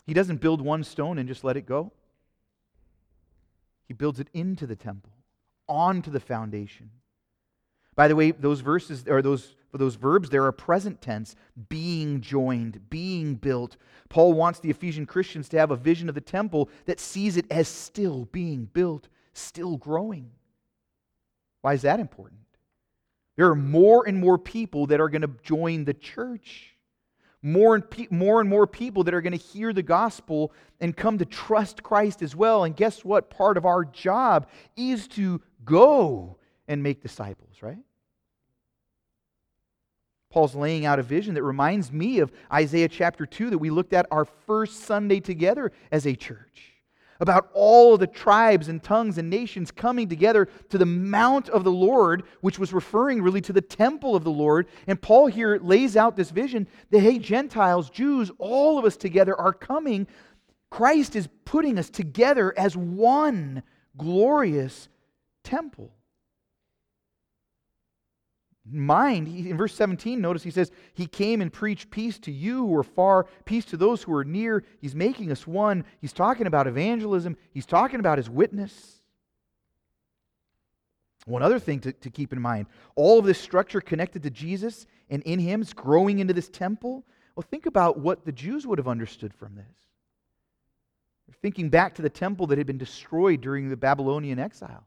He 0.06 0.14
doesn't 0.14 0.42
build 0.42 0.62
one 0.62 0.84
stone 0.84 1.18
and 1.18 1.28
just 1.28 1.44
let 1.44 1.56
it 1.56 1.66
go. 1.66 1.92
He 3.88 3.94
builds 3.94 4.20
it 4.20 4.28
into 4.34 4.68
the 4.68 4.76
temple, 4.76 5.14
onto 5.68 6.12
the 6.12 6.20
foundation. 6.20 6.90
By 7.96 8.08
the 8.08 8.16
way, 8.16 8.32
those 8.32 8.62
verses 8.62 9.06
or 9.08 9.22
those 9.22 9.56
for 9.72 9.80
those 9.80 9.96
verbs 9.96 10.30
there 10.30 10.46
are 10.46 10.52
present 10.52 11.02
tense, 11.02 11.36
being 11.68 12.22
joined, 12.22 12.90
being 12.90 13.36
built. 13.36 13.76
Paul 14.08 14.34
wants 14.34 14.60
the 14.60 14.70
Ephesian 14.70 15.08
Christians 15.08 15.50
to 15.50 15.58
have 15.58 15.72
a 15.72 15.76
vision 15.76 16.10
of 16.10 16.16
the 16.16 16.22
temple 16.22 16.70
that 16.86 17.00
sees 17.00 17.38
it 17.38 17.46
as 17.50 17.68
still 17.68 18.26
being 18.26 18.66
built, 18.66 19.08
still 19.34 19.78
growing. 19.78 20.30
Why 21.62 21.74
is 21.74 21.82
that 21.82 22.00
important? 22.00 22.42
There 23.36 23.50
are 23.50 23.56
more 23.56 24.08
and 24.08 24.20
more 24.20 24.38
people 24.38 24.86
that 24.88 25.02
are 25.02 25.10
going 25.10 25.24
to 25.24 25.32
join 25.44 25.86
the 25.86 25.96
church 25.96 26.74
more 27.44 27.76
and, 27.76 27.90
pe- 27.90 28.08
more 28.10 28.40
and 28.40 28.50
more 28.50 28.66
people 28.66 29.04
that 29.04 29.14
are 29.14 29.22
going 29.22 29.38
to 29.38 29.46
hear 29.46 29.74
the 29.74 29.84
gospel 29.84 30.54
and 30.80 30.96
come 30.96 31.18
to 31.18 31.26
trust 31.26 31.84
Christ 31.84 32.22
as 32.22 32.36
well. 32.36 32.64
And 32.64 32.76
guess 32.76 33.04
what? 33.04 33.30
Part 33.30 33.58
of 33.58 33.66
our 33.66 33.84
job 33.84 34.48
is 34.78 35.08
to 35.10 35.42
go 35.66 36.38
and 36.68 36.82
make 36.82 37.02
disciples, 37.02 37.62
right? 37.62 37.84
Paul's 40.30 40.56
laying 40.56 40.86
out 40.86 40.98
a 40.98 41.04
vision 41.04 41.36
that 41.36 41.44
reminds 41.44 41.92
me 41.92 42.20
of 42.20 42.32
Isaiah 42.52 42.88
chapter 42.88 43.26
2 43.26 43.52
that 43.52 43.58
we 43.60 43.70
looked 43.70 43.94
at 43.94 44.08
our 44.10 44.26
first 44.26 44.82
Sunday 44.82 45.20
together 45.20 45.72
as 45.92 46.08
a 46.08 46.16
church 46.16 46.74
about 47.20 47.50
all 47.54 47.98
the 47.98 48.08
tribes 48.08 48.68
and 48.68 48.82
tongues 48.82 49.18
and 49.18 49.30
nations 49.30 49.72
coming 49.72 50.10
together 50.10 50.48
to 50.70 50.78
the 50.78 50.86
mount 50.86 51.50
of 51.50 51.64
the 51.64 51.72
Lord, 51.72 52.24
which 52.42 52.60
was 52.60 52.74
referring 52.74 53.22
really 53.22 53.42
to 53.42 53.54
the 53.54 53.62
temple 53.62 54.16
of 54.16 54.24
the 54.24 54.32
Lord. 54.32 54.68
And 54.88 55.02
Paul 55.02 55.28
here 55.28 55.60
lays 55.62 55.96
out 55.96 56.16
this 56.16 56.32
vision 56.32 56.68
that, 56.92 57.00
hey, 57.00 57.20
Gentiles, 57.20 57.90
Jews, 57.90 58.32
all 58.40 58.78
of 58.78 58.86
us 58.86 58.98
together 58.98 59.40
are 59.40 59.54
coming. 59.54 60.08
Christ 60.70 61.16
is 61.16 61.30
putting 61.46 61.78
us 61.78 61.90
together 61.90 62.54
as 62.58 62.76
one 62.76 63.64
glorious 63.96 64.90
temple 65.44 65.94
mind. 68.70 69.28
He, 69.28 69.50
in 69.50 69.58
verse 69.58 69.74
17, 69.76 70.22
notice 70.22 70.44
he 70.44 70.52
says, 70.52 70.72
He 70.94 71.08
came 71.08 71.42
and 71.42 71.52
preached 71.52 71.92
peace 71.92 72.18
to 72.20 72.32
you 72.32 72.66
who 72.66 72.76
are 72.76 72.84
far, 72.84 73.28
peace 73.46 73.66
to 73.66 73.78
those 73.78 74.04
who 74.04 74.14
are 74.14 74.24
near. 74.24 74.64
He's 74.80 74.96
making 74.96 75.32
us 75.32 75.46
one. 75.46 75.86
He's 76.00 76.14
talking 76.14 76.48
about 76.48 76.68
evangelism, 76.68 77.38
he's 77.52 77.66
talking 77.66 78.00
about 78.00 78.18
his 78.18 78.30
witness. 78.30 79.00
One 81.26 81.42
other 81.42 81.60
thing 81.60 81.80
to, 81.82 81.94
to 81.94 82.10
keep 82.10 82.34
in 82.34 82.42
mind 82.42 82.68
all 82.96 83.18
of 83.20 83.26
this 83.26 83.40
structure 83.40 83.80
connected 83.80 84.24
to 84.24 84.30
Jesus 84.30 84.86
and 85.10 85.24
in 85.24 85.40
him 85.40 85.62
is 85.62 85.74
growing 85.74 86.20
into 86.20 86.34
this 86.34 86.50
temple. 86.50 87.06
Well, 87.36 87.46
think 87.50 87.66
about 87.66 87.98
what 87.98 88.26
the 88.26 88.32
Jews 88.32 88.68
would 88.68 88.78
have 88.78 88.88
understood 88.88 89.34
from 89.34 89.56
this. 89.56 91.36
thinking 91.42 91.70
back 91.70 91.96
to 91.96 92.02
the 92.02 92.10
temple 92.10 92.48
that 92.48 92.58
had 92.58 92.68
been 92.68 92.78
destroyed 92.78 93.42
during 93.42 93.70
the 93.70 93.78
Babylonian 93.78 94.38
exile. 94.38 94.86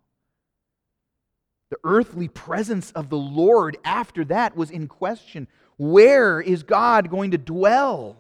The 1.71 1.79
earthly 1.85 2.29
presence 2.29 2.93
of 2.93 3.09
the 3.09 3.17
Lord 3.17 3.77
after 3.85 4.25
that 4.27 4.57
was 4.57 4.71
in 4.71 4.87
question. 4.87 5.49
Where 5.77 6.41
is 6.41 6.63
God 6.63 7.11
going 7.11 7.33
to 7.33 7.39
dwell? 7.39 8.17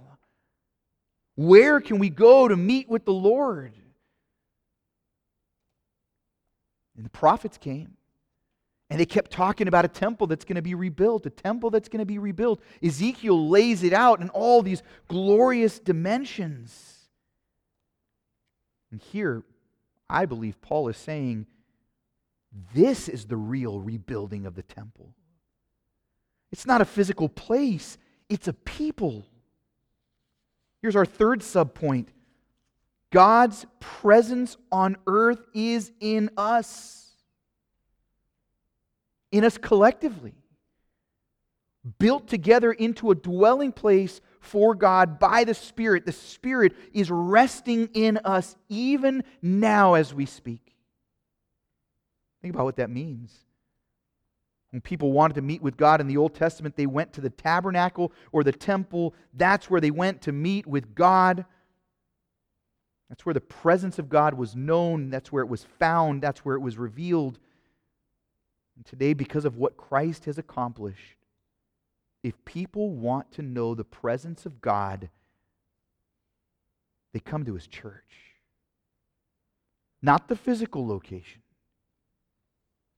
Where 1.36 1.80
can 1.80 1.98
we 1.98 2.10
go 2.10 2.48
to 2.48 2.56
meet 2.56 2.88
with 2.88 3.04
the 3.04 3.12
Lord? 3.12 3.72
And 6.96 7.04
the 7.04 7.10
prophets 7.10 7.58
came. 7.58 7.96
And 8.88 9.00
they 9.00 9.06
kept 9.06 9.32
talking 9.32 9.66
about 9.66 9.84
a 9.84 9.88
temple 9.88 10.28
that's 10.28 10.44
going 10.44 10.56
to 10.56 10.62
be 10.62 10.74
rebuilt, 10.74 11.26
a 11.26 11.30
temple 11.30 11.70
that's 11.70 11.88
going 11.88 11.98
to 11.98 12.06
be 12.06 12.18
rebuilt. 12.18 12.60
Ezekiel 12.82 13.48
lays 13.48 13.82
it 13.82 13.92
out 13.92 14.20
in 14.20 14.28
all 14.30 14.62
these 14.62 14.82
glorious 15.08 15.80
dimensions. 15.80 16.94
And 18.92 19.02
here, 19.02 19.42
I 20.08 20.24
believe 20.24 20.60
Paul 20.62 20.88
is 20.88 20.96
saying 20.96 21.46
this 22.74 23.08
is 23.08 23.26
the 23.26 23.36
real 23.36 23.80
rebuilding 23.80 24.46
of 24.46 24.54
the 24.54 24.62
temple. 24.62 25.12
It's 26.52 26.66
not 26.66 26.80
a 26.80 26.84
physical 26.84 27.28
place, 27.28 27.98
it's 28.28 28.48
a 28.48 28.52
people. 28.52 29.26
Here's 30.80 30.96
our 30.96 31.06
third 31.06 31.40
subpoint 31.40 32.08
God's 33.10 33.66
presence 33.80 34.56
on 34.70 34.96
earth 35.06 35.44
is 35.54 35.92
in 36.00 36.30
us, 36.36 37.12
in 39.30 39.44
us 39.44 39.58
collectively, 39.58 40.34
built 41.98 42.28
together 42.28 42.72
into 42.72 43.10
a 43.10 43.14
dwelling 43.14 43.72
place 43.72 44.20
for 44.40 44.74
God 44.74 45.18
by 45.18 45.44
the 45.44 45.54
Spirit. 45.54 46.06
The 46.06 46.12
Spirit 46.12 46.74
is 46.92 47.10
resting 47.10 47.90
in 47.94 48.18
us 48.18 48.56
even 48.68 49.24
now 49.42 49.94
as 49.94 50.14
we 50.14 50.26
speak. 50.26 50.65
Think 52.46 52.54
about 52.54 52.66
what 52.66 52.76
that 52.76 52.90
means. 52.90 53.34
When 54.70 54.80
people 54.80 55.10
wanted 55.10 55.34
to 55.34 55.42
meet 55.42 55.62
with 55.62 55.76
God 55.76 56.00
in 56.00 56.06
the 56.06 56.16
Old 56.16 56.32
Testament, 56.32 56.76
they 56.76 56.86
went 56.86 57.12
to 57.14 57.20
the 57.20 57.28
tabernacle 57.28 58.12
or 58.30 58.44
the 58.44 58.52
temple. 58.52 59.16
That's 59.34 59.68
where 59.68 59.80
they 59.80 59.90
went 59.90 60.22
to 60.22 60.30
meet 60.32 60.64
with 60.64 60.94
God. 60.94 61.44
That's 63.08 63.26
where 63.26 63.32
the 63.32 63.40
presence 63.40 63.98
of 63.98 64.08
God 64.08 64.34
was 64.34 64.54
known. 64.54 65.10
That's 65.10 65.32
where 65.32 65.42
it 65.42 65.48
was 65.48 65.66
found. 65.80 66.22
That's 66.22 66.44
where 66.44 66.54
it 66.54 66.60
was 66.60 66.78
revealed. 66.78 67.40
And 68.76 68.86
today, 68.86 69.12
because 69.12 69.44
of 69.44 69.56
what 69.56 69.76
Christ 69.76 70.26
has 70.26 70.38
accomplished, 70.38 71.16
if 72.22 72.44
people 72.44 72.90
want 72.90 73.32
to 73.32 73.42
know 73.42 73.74
the 73.74 73.82
presence 73.82 74.46
of 74.46 74.60
God, 74.60 75.10
they 77.12 77.18
come 77.18 77.44
to 77.44 77.54
his 77.54 77.66
church. 77.66 78.04
Not 80.00 80.28
the 80.28 80.36
physical 80.36 80.86
location, 80.86 81.42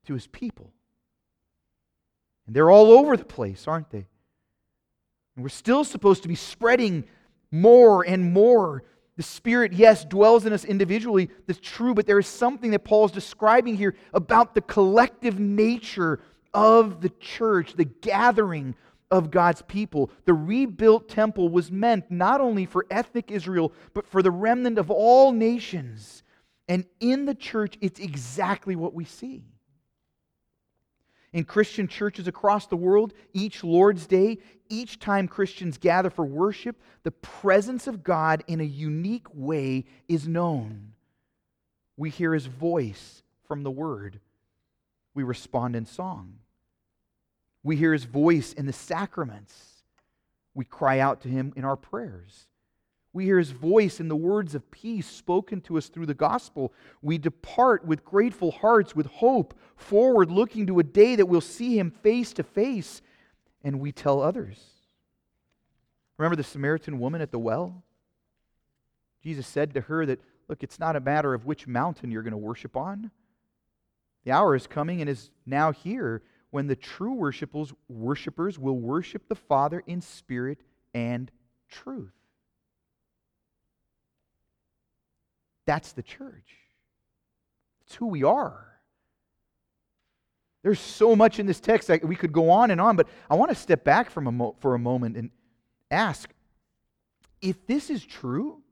to 0.09 0.15
his 0.15 0.27
people. 0.27 0.73
And 2.47 2.57
they're 2.57 2.71
all 2.71 2.91
over 2.91 3.17
the 3.17 3.25
place, 3.25 3.69
aren't 3.69 3.91
they? 3.91 4.07
And 5.37 5.45
we're 5.45 5.51
still 5.51 5.85
supposed 5.85 6.23
to 6.23 6.29
be 6.29 6.35
spreading 6.35 7.05
more 7.51 8.05
and 8.07 8.33
more. 8.33 8.83
The 9.17 9.23
Spirit, 9.23 9.73
yes, 9.73 10.05
dwells 10.05 10.47
in 10.47 10.53
us 10.53 10.65
individually. 10.65 11.31
That's 11.47 11.61
true, 11.61 11.95
but 11.95 12.07
there 12.07 12.19
is 12.19 12.27
something 12.27 12.71
that 12.71 12.85
Paul 12.85 13.05
is 13.05 13.13
describing 13.13 13.77
here 13.77 13.95
about 14.15 14.55
the 14.55 14.63
collective 14.63 15.39
nature 15.39 16.21
of 16.55 17.01
the 17.01 17.11
church, 17.21 17.75
the 17.75 17.85
gathering 17.85 18.75
of 19.11 19.31
God's 19.31 19.63
people. 19.63 20.11
The 20.25 20.35
rebuilt 20.35 21.09
temple 21.09 21.51
was 21.51 21.71
meant 21.71 22.11
not 22.11 22.41
only 22.41 22.65
for 22.65 22.87
ethnic 22.91 23.31
Israel, 23.31 23.73
but 23.93 24.07
for 24.07 24.23
the 24.23 24.31
remnant 24.31 24.79
of 24.79 24.91
all 24.91 25.33
nations. 25.33 26.23
And 26.67 26.87
in 27.01 27.27
the 27.27 27.35
church, 27.35 27.77
it's 27.81 28.01
exactly 28.01 28.75
what 28.77 28.95
we 28.95 29.05
see. 29.05 29.45
In 31.33 31.45
Christian 31.45 31.89
churches 31.89 32.27
across 32.27 32.67
the 32.67 32.77
world, 32.77 33.13
each 33.33 33.63
Lord's 33.63 34.07
Day, 34.07 34.39
each 34.69 34.99
time 34.99 35.29
Christians 35.29 35.77
gather 35.77 36.11
for 36.11 36.25
worship, 36.25 36.81
the 37.03 37.11
presence 37.11 37.87
of 37.87 38.03
God 38.03 38.45
in 38.47 38.61
a 38.61 38.65
unique 38.65 39.27
way 39.35 39.85
is 40.09 40.27
known. 40.27 40.93
We 41.97 42.11
hear 42.11 42.33
his 42.33 42.47
voice 42.47 43.23
from 43.47 43.63
the 43.63 43.71
word. 43.71 44.21
We 45.15 45.23
respond 45.23 45.77
in 45.77 45.85
song. 45.85 46.35
We 47.63 47.77
hear 47.77 47.93
his 47.93 48.05
voice 48.05 48.53
in 48.53 48.67
the 48.67 48.73
sacraments. 48.73 49.83
We 50.55 50.65
cry 50.65 51.01
out 51.01 51.21
to 51.23 51.29
him 51.29 51.53
in 51.57 51.65
our 51.65 51.77
prayers. 51.77 52.47
We 53.13 53.25
hear 53.25 53.39
his 53.39 53.51
voice 53.51 54.01
in 54.01 54.09
the 54.09 54.17
words 54.17 54.55
of 54.55 54.71
peace 54.71 55.07
spoken 55.07 55.61
to 55.63 55.79
us 55.79 55.89
through 55.89 56.07
the 56.07 56.15
gospel. 56.15 56.73
We 57.03 57.19
depart 57.19 57.85
with 57.85 58.05
grateful 58.05 58.51
hearts, 58.51 58.95
with 58.95 59.07
hope, 59.07 59.59
forward 59.77 60.31
looking 60.31 60.67
to 60.67 60.79
a 60.79 60.85
day 60.85 61.17
that 61.17 61.27
we'll 61.27 61.41
see 61.41 61.79
him 61.79 61.91
face 61.91 62.33
to 62.35 62.43
face, 62.43 63.01
and 63.65 63.81
we 63.81 63.93
tell 63.93 64.21
others. 64.21 64.63
Remember 66.19 66.37
the 66.37 66.45
Samaritan 66.45 66.99
woman 66.99 67.21
at 67.21 67.33
the 67.33 67.39
well? 67.39 67.83
Jesus 69.23 69.47
said 69.47 69.75
to 69.75 69.81
her 69.83 70.05
that, 70.07 70.21
look, 70.49 70.63
it's 70.63 70.79
not 70.79 70.97
a 70.97 71.01
matter 71.01 71.35
of 71.35 71.47
which 71.47 71.67
mountain 71.67 72.11
you're 72.11 72.23
going 72.23 72.33
to 72.33 72.37
worship 72.37 72.77
on. 72.77 73.11
The 74.25 74.33
hour 74.33 74.55
is 74.55 74.67
coming 74.67 75.01
and 75.01 75.09
is 75.09 75.31
now 75.47 75.73
here 75.73 76.23
when 76.51 76.67
the 76.67 76.77
true 76.77 77.13
worshipers, 77.13 78.59
will 78.59 78.79
worship 78.79 79.29
the 79.29 79.35
Father 79.35 79.83
in 79.87 80.01
spirit 80.01 80.59
and 80.95 81.31
truth. 81.69 82.13
That's 85.69 85.93
the 85.93 86.03
church. 86.03 86.57
It's 87.85 87.95
who 87.95 88.07
we 88.07 88.25
are. 88.25 88.65
There's 90.63 90.81
so 90.81 91.15
much 91.15 91.39
in 91.39 91.45
this 91.45 91.61
text 91.61 91.89
that 91.89 92.03
we 92.03 92.17
could 92.17 92.33
go 92.33 92.49
on 92.49 92.71
and 92.71 92.81
on, 92.81 92.97
but 92.97 93.07
I 93.29 93.35
want 93.35 93.51
to 93.51 93.55
step 93.55 93.85
back 93.85 94.09
from 94.09 94.27
a 94.27 94.33
mo- 94.33 94.57
for 94.61 94.75
a 94.75 94.79
moment 94.79 95.19
and 95.19 95.31
ask 95.91 96.31
if 97.43 97.67
this 97.67 97.91
is 97.91 98.03
true, 98.03 98.63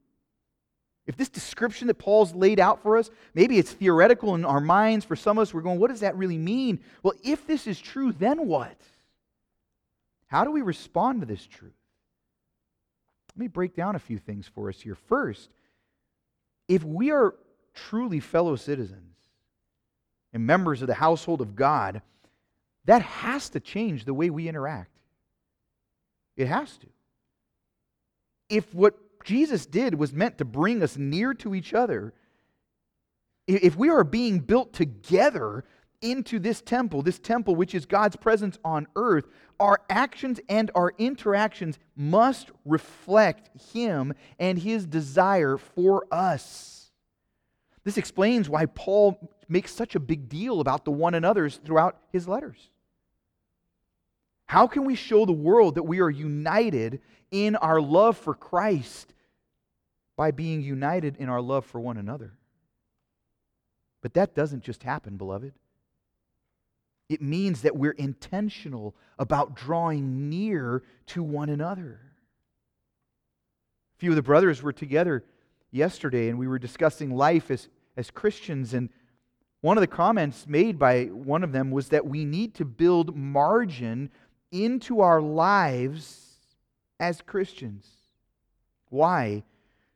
if 1.07 1.19
this 1.19 1.29
description 1.29 1.89
that 1.89 1.99
Paul's 1.99 2.35
laid 2.35 2.59
out 2.59 2.83
for 2.83 2.97
us, 2.97 3.11
maybe 3.35 3.59
it's 3.59 3.73
theoretical 3.73 4.35
in 4.35 4.47
our 4.47 4.61
minds. 4.61 5.05
For 5.05 5.17
some 5.17 5.37
of 5.37 5.43
us, 5.43 5.53
we're 5.53 5.61
going, 5.61 5.79
what 5.79 5.91
does 5.91 6.01
that 6.01 6.17
really 6.17 6.39
mean? 6.39 6.81
Well, 7.03 7.13
if 7.23 7.47
this 7.47 7.67
is 7.67 7.79
true, 7.79 8.11
then 8.13 8.47
what? 8.47 8.81
How 10.29 10.45
do 10.45 10.51
we 10.51 10.63
respond 10.63 11.21
to 11.21 11.27
this 11.27 11.45
truth? 11.45 11.75
Let 13.35 13.39
me 13.39 13.49
break 13.49 13.77
down 13.77 13.97
a 13.97 13.99
few 13.99 14.17
things 14.17 14.49
for 14.49 14.71
us 14.71 14.81
here. 14.81 14.95
First, 14.95 15.51
if 16.69 16.85
we 16.85 17.11
are 17.11 17.35
truly 17.75 18.21
fellow 18.21 18.57
citizens 18.57 19.15
and 20.33 20.47
members 20.47 20.83
of 20.83 20.89
the 20.89 20.95
household 20.95 21.41
of 21.41 21.55
God, 21.55 22.03
that 22.85 23.03
has 23.03 23.49
to 23.51 23.61
change 23.61 24.05
the 24.05 24.15
way 24.15 24.31
we 24.31 24.49
interact. 24.49 24.91
It 26.37 26.49
has 26.49 26.77
to. 26.79 26.87
If 28.49 28.75
what 28.75 28.95
Jesus 29.25 29.67
did 29.67 29.95
was 29.95 30.13
meant 30.13 30.39
to 30.39 30.45
bring 30.45 30.83
us 30.83 30.97
near 30.97 31.35
to 31.35 31.55
each 31.55 31.75
other, 31.75 32.15
if 33.47 33.77
we 33.77 33.89
are 33.89 34.05
being 34.05 34.41
built 34.41 34.73
together 34.73 35.65
into 36.03 36.39
this 36.39 36.61
temple, 36.61 37.03
this 37.03 37.19
temple 37.19 37.57
which 37.57 37.75
is 37.75 37.87
God's 37.87 38.17
presence 38.17 38.59
on 38.65 38.87
earth, 38.97 39.25
our 39.59 39.81
actions 39.89 40.41
and 40.49 40.71
our 40.75 40.93
interactions 40.99 41.79
must 41.97 42.51
reflect 42.65 43.51
Him 43.73 44.15
and 44.39 44.59
His 44.59 44.87
desire 44.87 45.57
for 45.57 46.07
us. 46.11 46.91
This 47.85 47.99
explains 47.99 48.49
why 48.49 48.67
Paul 48.67 49.17
makes 49.49 49.73
such 49.73 49.95
a 49.95 50.01
big 50.01 50.29
deal 50.29 50.61
about 50.61 50.85
the 50.85 50.91
one 50.91 51.15
another's 51.15 51.59
throughout 51.59 51.97
his 52.11 52.27
letters. 52.27 52.71
How 54.47 54.67
can 54.67 54.85
we 54.85 54.95
show 54.95 55.25
the 55.25 55.33
world 55.33 55.77
that 55.77 55.85
we 55.85 56.01
are 56.01 56.11
united 56.11 57.01
in 57.31 57.57
our 57.57 57.81
love 57.81 58.17
for 58.17 58.35
Christ 58.35 59.13
by 60.17 60.31
being 60.31 60.63
united 60.63 61.17
in 61.17 61.29
our 61.29 61.41
love 61.41 61.65
for 61.65 61.81
one 61.81 61.97
another? 61.97 62.33
But 64.03 64.15
that 64.15 64.35
doesn't 64.35 64.63
just 64.63 64.83
happen, 64.83 65.17
beloved. 65.17 65.53
It 67.09 67.23
means 67.23 67.63
that 67.63 67.77
we're 67.77 67.93
intentional 67.93 68.95
about 69.19 69.55
drawing 69.55 70.29
near 70.29 70.83
to 71.07 71.23
one 71.23 71.49
another. 71.49 72.01
A 73.97 73.99
few 73.99 74.11
of 74.11 74.17
the 74.17 74.23
brothers 74.23 74.63
were 74.63 74.73
together 74.73 75.25
yesterday 75.71 76.29
and 76.29 76.39
we 76.39 76.49
were 76.49 76.59
discussing 76.59 77.11
life 77.11 77.51
as, 77.51 77.69
as 77.97 78.11
Christians. 78.11 78.75
And 78.75 78.91
one 79.61 79.77
of 79.77 79.83
the 79.83 79.87
comments 79.87 80.47
made 80.49 80.79
by 80.79 81.05
one 81.05 81.45
of 81.45 81.53
them 81.53 81.71
was 81.71 81.89
that 81.91 82.07
we 82.07 82.25
need 82.25 82.55
to 82.55 82.65
build 82.65 83.17
margin 83.17 84.11
into 84.51 85.01
our 85.01 85.21
lives 85.21 86.35
as 86.99 87.21
Christians. 87.21 87.87
Why? 88.89 89.45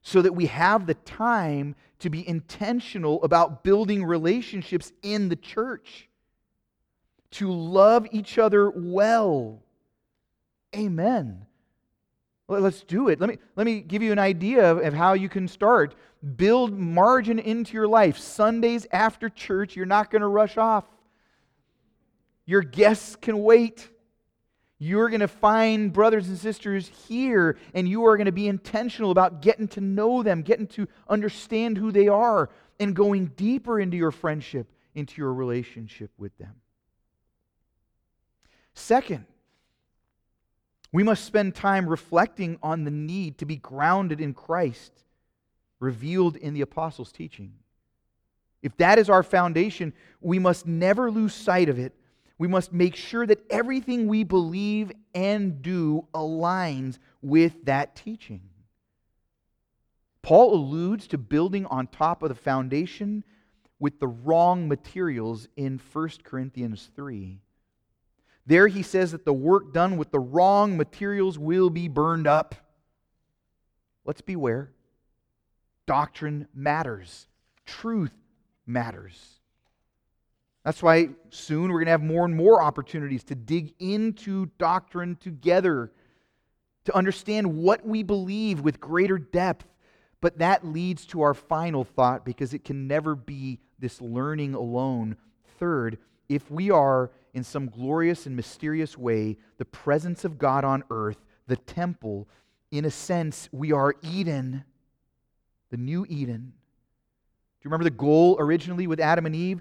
So 0.02 0.22
that 0.22 0.34
we 0.34 0.46
have 0.46 0.86
the 0.86 0.94
time 0.94 1.74
to 1.98 2.08
be 2.08 2.26
intentional 2.26 3.22
about 3.24 3.64
building 3.64 4.04
relationships 4.04 4.92
in 5.02 5.28
the 5.28 5.36
church 5.36 6.08
to 7.32 7.52
love 7.52 8.06
each 8.10 8.38
other 8.38 8.70
well. 8.70 9.62
Amen. 10.74 11.46
Let's 12.48 12.82
do 12.82 13.08
it. 13.08 13.20
Let 13.20 13.28
me, 13.30 13.38
let 13.54 13.64
me 13.64 13.80
give 13.80 14.02
you 14.02 14.10
an 14.10 14.18
idea 14.18 14.70
of, 14.70 14.78
of 14.78 14.92
how 14.92 15.12
you 15.12 15.28
can 15.28 15.46
start. 15.46 15.94
Build 16.36 16.76
margin 16.76 17.38
into 17.38 17.74
your 17.74 17.86
life. 17.86 18.18
Sundays 18.18 18.86
after 18.90 19.28
church, 19.28 19.76
you're 19.76 19.86
not 19.86 20.10
going 20.10 20.22
to 20.22 20.28
rush 20.28 20.56
off. 20.56 20.84
Your 22.46 22.62
guests 22.62 23.14
can 23.14 23.42
wait. 23.42 23.88
You're 24.80 25.08
going 25.08 25.20
to 25.20 25.28
find 25.28 25.92
brothers 25.92 26.28
and 26.28 26.38
sisters 26.38 26.90
here, 27.06 27.56
and 27.74 27.88
you 27.88 28.06
are 28.06 28.16
going 28.16 28.26
to 28.26 28.32
be 28.32 28.48
intentional 28.48 29.10
about 29.12 29.42
getting 29.42 29.68
to 29.68 29.80
know 29.80 30.22
them, 30.22 30.42
getting 30.42 30.66
to 30.68 30.88
understand 31.08 31.78
who 31.78 31.92
they 31.92 32.08
are, 32.08 32.50
and 32.80 32.96
going 32.96 33.26
deeper 33.36 33.78
into 33.78 33.96
your 33.96 34.10
friendship, 34.10 34.66
into 34.94 35.20
your 35.20 35.34
relationship 35.34 36.10
with 36.18 36.36
them. 36.38 36.54
Second, 38.74 39.26
we 40.92 41.02
must 41.02 41.24
spend 41.24 41.54
time 41.54 41.86
reflecting 41.88 42.58
on 42.62 42.84
the 42.84 42.90
need 42.90 43.38
to 43.38 43.44
be 43.44 43.56
grounded 43.56 44.20
in 44.20 44.34
Christ, 44.34 44.92
revealed 45.78 46.36
in 46.36 46.54
the 46.54 46.62
apostles' 46.62 47.12
teaching. 47.12 47.52
If 48.62 48.76
that 48.78 48.98
is 48.98 49.08
our 49.08 49.22
foundation, 49.22 49.92
we 50.20 50.38
must 50.38 50.66
never 50.66 51.10
lose 51.10 51.34
sight 51.34 51.68
of 51.68 51.78
it. 51.78 51.94
We 52.38 52.48
must 52.48 52.72
make 52.72 52.96
sure 52.96 53.26
that 53.26 53.44
everything 53.50 54.08
we 54.08 54.24
believe 54.24 54.90
and 55.14 55.62
do 55.62 56.06
aligns 56.14 56.98
with 57.22 57.64
that 57.66 57.94
teaching. 57.94 58.42
Paul 60.22 60.54
alludes 60.54 61.06
to 61.08 61.18
building 61.18 61.66
on 61.66 61.86
top 61.86 62.22
of 62.22 62.28
the 62.28 62.34
foundation 62.34 63.24
with 63.78 63.98
the 64.00 64.08
wrong 64.08 64.68
materials 64.68 65.48
in 65.56 65.80
1 65.92 66.08
Corinthians 66.24 66.90
3. 66.94 67.40
There 68.50 68.66
he 68.66 68.82
says 68.82 69.12
that 69.12 69.24
the 69.24 69.32
work 69.32 69.72
done 69.72 69.96
with 69.96 70.10
the 70.10 70.18
wrong 70.18 70.76
materials 70.76 71.38
will 71.38 71.70
be 71.70 71.86
burned 71.86 72.26
up. 72.26 72.56
Let's 74.04 74.22
beware. 74.22 74.72
Doctrine 75.86 76.48
matters, 76.52 77.28
truth 77.64 78.12
matters. 78.66 79.38
That's 80.64 80.82
why 80.82 81.10
soon 81.28 81.70
we're 81.70 81.78
going 81.78 81.84
to 81.84 81.92
have 81.92 82.02
more 82.02 82.24
and 82.24 82.34
more 82.34 82.60
opportunities 82.60 83.22
to 83.24 83.36
dig 83.36 83.72
into 83.78 84.46
doctrine 84.58 85.14
together, 85.20 85.92
to 86.86 86.96
understand 86.96 87.54
what 87.54 87.86
we 87.86 88.02
believe 88.02 88.62
with 88.62 88.80
greater 88.80 89.16
depth. 89.16 89.66
But 90.20 90.38
that 90.38 90.66
leads 90.66 91.06
to 91.06 91.20
our 91.20 91.34
final 91.34 91.84
thought 91.84 92.24
because 92.24 92.52
it 92.52 92.64
can 92.64 92.88
never 92.88 93.14
be 93.14 93.60
this 93.78 94.00
learning 94.00 94.54
alone. 94.54 95.16
Third, 95.60 95.98
if 96.28 96.50
we 96.50 96.72
are 96.72 97.12
in 97.34 97.44
some 97.44 97.68
glorious 97.68 98.26
and 98.26 98.36
mysterious 98.36 98.96
way 98.98 99.36
the 99.58 99.64
presence 99.64 100.24
of 100.24 100.38
God 100.38 100.64
on 100.64 100.84
earth, 100.90 101.24
the 101.46 101.56
temple. 101.56 102.28
In 102.70 102.84
a 102.84 102.90
sense, 102.90 103.48
we 103.52 103.72
are 103.72 103.94
Eden, 104.02 104.64
the 105.70 105.76
new 105.76 106.06
Eden. 106.08 106.52
Do 107.60 107.66
you 107.66 107.70
remember 107.70 107.84
the 107.84 107.90
goal 107.90 108.36
originally 108.38 108.86
with 108.86 109.00
Adam 109.00 109.26
and 109.26 109.34
Eve? 109.34 109.60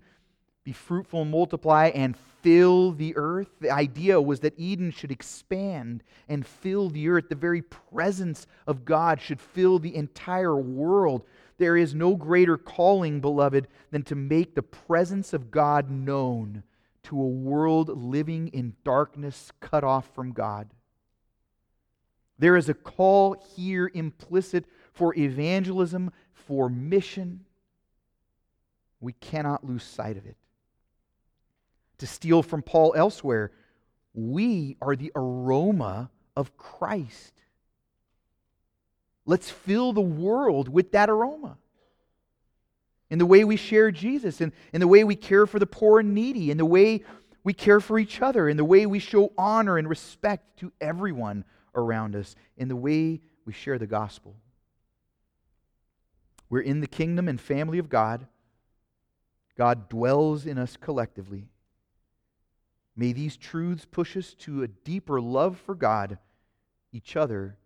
Be 0.64 0.74
fruitful 0.74 1.24
and 1.24 1.32
multiply 1.32 1.88
and 1.88 2.16
fill 2.41 2.91
the 2.91 3.16
earth. 3.16 3.50
The 3.60 3.72
idea 3.72 4.22
was 4.22 4.39
that 4.41 4.58
Eden 4.58 4.91
should 4.91 5.12
expand 5.12 6.04
and 6.28 6.46
fill 6.46 6.89
the 6.89 7.10
earth. 7.10 7.30
The 7.30 7.36
very 7.36 7.62
presence 7.62 8.46
of 8.68 8.86
God 8.86 9.20
should 9.20 9.41
fill 9.41 9.80
the 9.80 9.96
entire 9.96 10.56
world. 10.56 11.24
There 11.58 11.76
is 11.76 11.94
no 11.94 12.16
greater 12.16 12.58
calling, 12.58 13.20
beloved, 13.20 13.68
than 13.91 14.04
to 14.04 14.16
make 14.16 14.56
the 14.56 14.62
presence 14.62 15.34
of 15.34 15.52
God 15.52 15.89
known 15.89 16.64
to 17.04 17.20
a 17.20 17.28
world 17.28 17.89
living 17.89 18.50
in 18.50 18.76
darkness, 18.84 19.52
cut 19.60 19.84
off 19.84 20.14
from 20.14 20.32
God. 20.32 20.70
There 22.38 22.56
is 22.56 22.70
a 22.70 22.74
call 22.74 23.36
here 23.56 23.91
implicit 23.93 24.66
for 24.93 25.16
evangelism, 25.18 26.12
for 26.34 26.70
mission. 26.70 27.45
We 29.02 29.14
cannot 29.14 29.66
lose 29.66 29.84
sight 29.84 30.18
of 30.18 30.26
it. 30.26 30.38
To 32.00 32.08
steal 32.08 32.41
from 32.41 32.62
Paul 32.62 32.93
elsewhere, 32.95 33.52
we 34.14 34.78
are 34.82 34.95
the 34.95 35.12
aroma 35.16 36.10
of 36.36 36.58
Christ. 36.58 37.34
Let's 39.26 39.50
fill 39.50 39.93
the 39.93 40.02
world 40.02 40.70
with 40.70 40.93
that 40.93 41.10
aroma. 41.10 41.58
In 43.10 43.18
the 43.18 43.26
way 43.26 43.43
we 43.43 43.55
share 43.55 43.91
Jesus, 43.91 44.39
in, 44.39 44.53
in 44.72 44.80
the 44.80 44.88
way 44.88 45.03
we 45.03 45.16
care 45.16 45.47
for 45.47 45.57
the 45.57 45.66
poor 45.66 45.99
and 45.99 46.14
needy, 46.14 46.51
in 46.51 46.57
the 46.57 46.66
way 46.66 47.03
we 47.43 47.53
care 47.53 47.80
for 47.80 47.97
each 47.97 48.22
other, 48.22 48.47
in 48.47 48.57
the 48.57 48.66
way 48.66 48.86
we 48.86 48.99
show 48.99 49.34
honor 49.38 49.78
and 49.78 49.89
respect 49.89 50.60
to 50.60 50.72
everyone 50.80 51.43
around 51.74 52.16
us, 52.16 52.36
in 52.57 52.68
the 52.68 52.76
way 52.76 53.22
we 53.45 53.53
share 53.53 53.80
the 53.80 53.88
gospel. 53.88 54.36
We're 56.49 56.62
in 56.62 56.82
the 56.82 56.88
kingdom 56.88 57.28
and 57.28 57.39
family 57.39 57.80
of 57.80 57.89
God. 57.89 58.28
God 59.57 59.89
dwells 59.89 60.45
in 60.45 60.57
us 60.57 60.78
collectively. 60.78 61.47
May 62.95 63.14
these 63.14 63.38
truths 63.38 63.86
push 63.89 64.18
us 64.18 64.34
to 64.39 64.64
a 64.64 64.68
deeper 64.68 65.22
love 65.22 65.57
for 65.57 65.76
God, 65.76 66.18
each 66.91 67.16
other, 67.16 67.57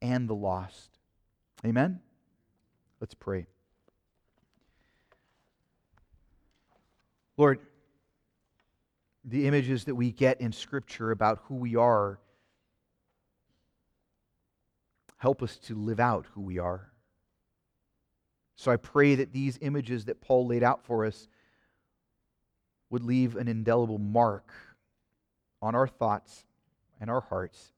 and 0.00 0.28
the 0.28 0.34
lost. 0.34 0.98
Amen? 1.64 2.00
Let's 3.00 3.14
pray. 3.14 3.46
Lord, 7.36 7.60
the 9.24 9.46
images 9.46 9.84
that 9.84 9.94
we 9.94 10.12
get 10.12 10.40
in 10.40 10.52
Scripture 10.52 11.10
about 11.10 11.40
who 11.44 11.56
we 11.56 11.76
are 11.76 12.18
help 15.18 15.42
us 15.42 15.56
to 15.56 15.74
live 15.74 15.98
out 15.98 16.26
who 16.34 16.40
we 16.40 16.58
are. 16.58 16.92
So 18.54 18.70
I 18.70 18.76
pray 18.76 19.14
that 19.16 19.32
these 19.32 19.58
images 19.60 20.04
that 20.06 20.20
Paul 20.20 20.46
laid 20.46 20.62
out 20.62 20.84
for 20.84 21.04
us 21.04 21.28
would 22.90 23.02
leave 23.02 23.36
an 23.36 23.48
indelible 23.48 23.98
mark 23.98 24.52
on 25.60 25.74
our 25.74 25.88
thoughts 25.88 26.44
and 27.00 27.10
our 27.10 27.20
hearts, 27.20 27.72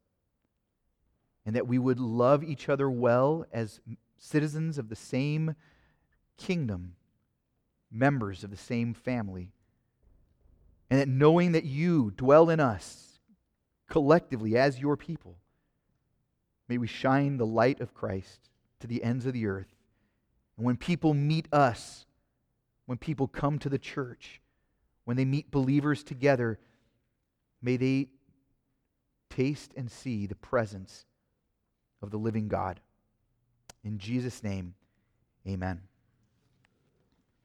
and 1.47 1.57
that 1.57 1.67
we 1.67 1.79
would 1.79 1.99
love 1.99 2.45
each 2.45 2.69
other 2.69 2.91
well 2.91 3.47
as 3.53 3.81
citizens 4.19 4.79
of 4.79 4.89
the 4.89 4.97
same 4.97 5.55
kingdom, 6.37 6.95
members 7.91 8.45
of 8.45 8.51
the 8.51 8.57
same 8.57 8.95
family, 8.95 9.53
and 10.91 11.01
that 11.01 11.09
knowing 11.09 11.53
that 11.53 11.65
you 11.65 12.13
dwell 12.17 12.51
in 12.51 12.61
us 12.61 13.19
collectively 13.89 14.57
as 14.57 14.79
your 14.79 14.97
people, 14.97 15.37
may 16.69 16.79
we 16.79 16.87
shine 16.87 17.37
the 17.37 17.47
light 17.47 17.81
of 17.81 17.95
Christ 17.95 18.51
to 18.81 18.87
the 18.87 19.03
ends 19.03 19.27
of 19.27 19.33
the 19.33 19.47
earth. 19.47 19.75
And 20.57 20.67
when 20.67 20.77
people 20.77 21.15
meet 21.15 21.49
us, 21.53 22.05
when 22.87 22.99
people 22.99 23.29
come 23.29 23.59
to 23.61 23.69
the 23.69 23.79
church, 23.79 24.41
when 25.05 25.17
they 25.17 25.25
meet 25.25 25.51
believers 25.51 26.03
together, 26.03 26.59
may 27.63 27.77
they 27.77 28.09
taste 29.31 29.73
and 29.77 29.91
see 29.91 30.27
the 30.27 30.35
presence 30.35 31.07
of 32.03 32.11
the 32.11 32.19
living 32.19 32.49
God. 32.49 32.81
In 33.85 33.99
Jesus' 33.99 34.43
name, 34.43 34.75
amen. 35.47 35.88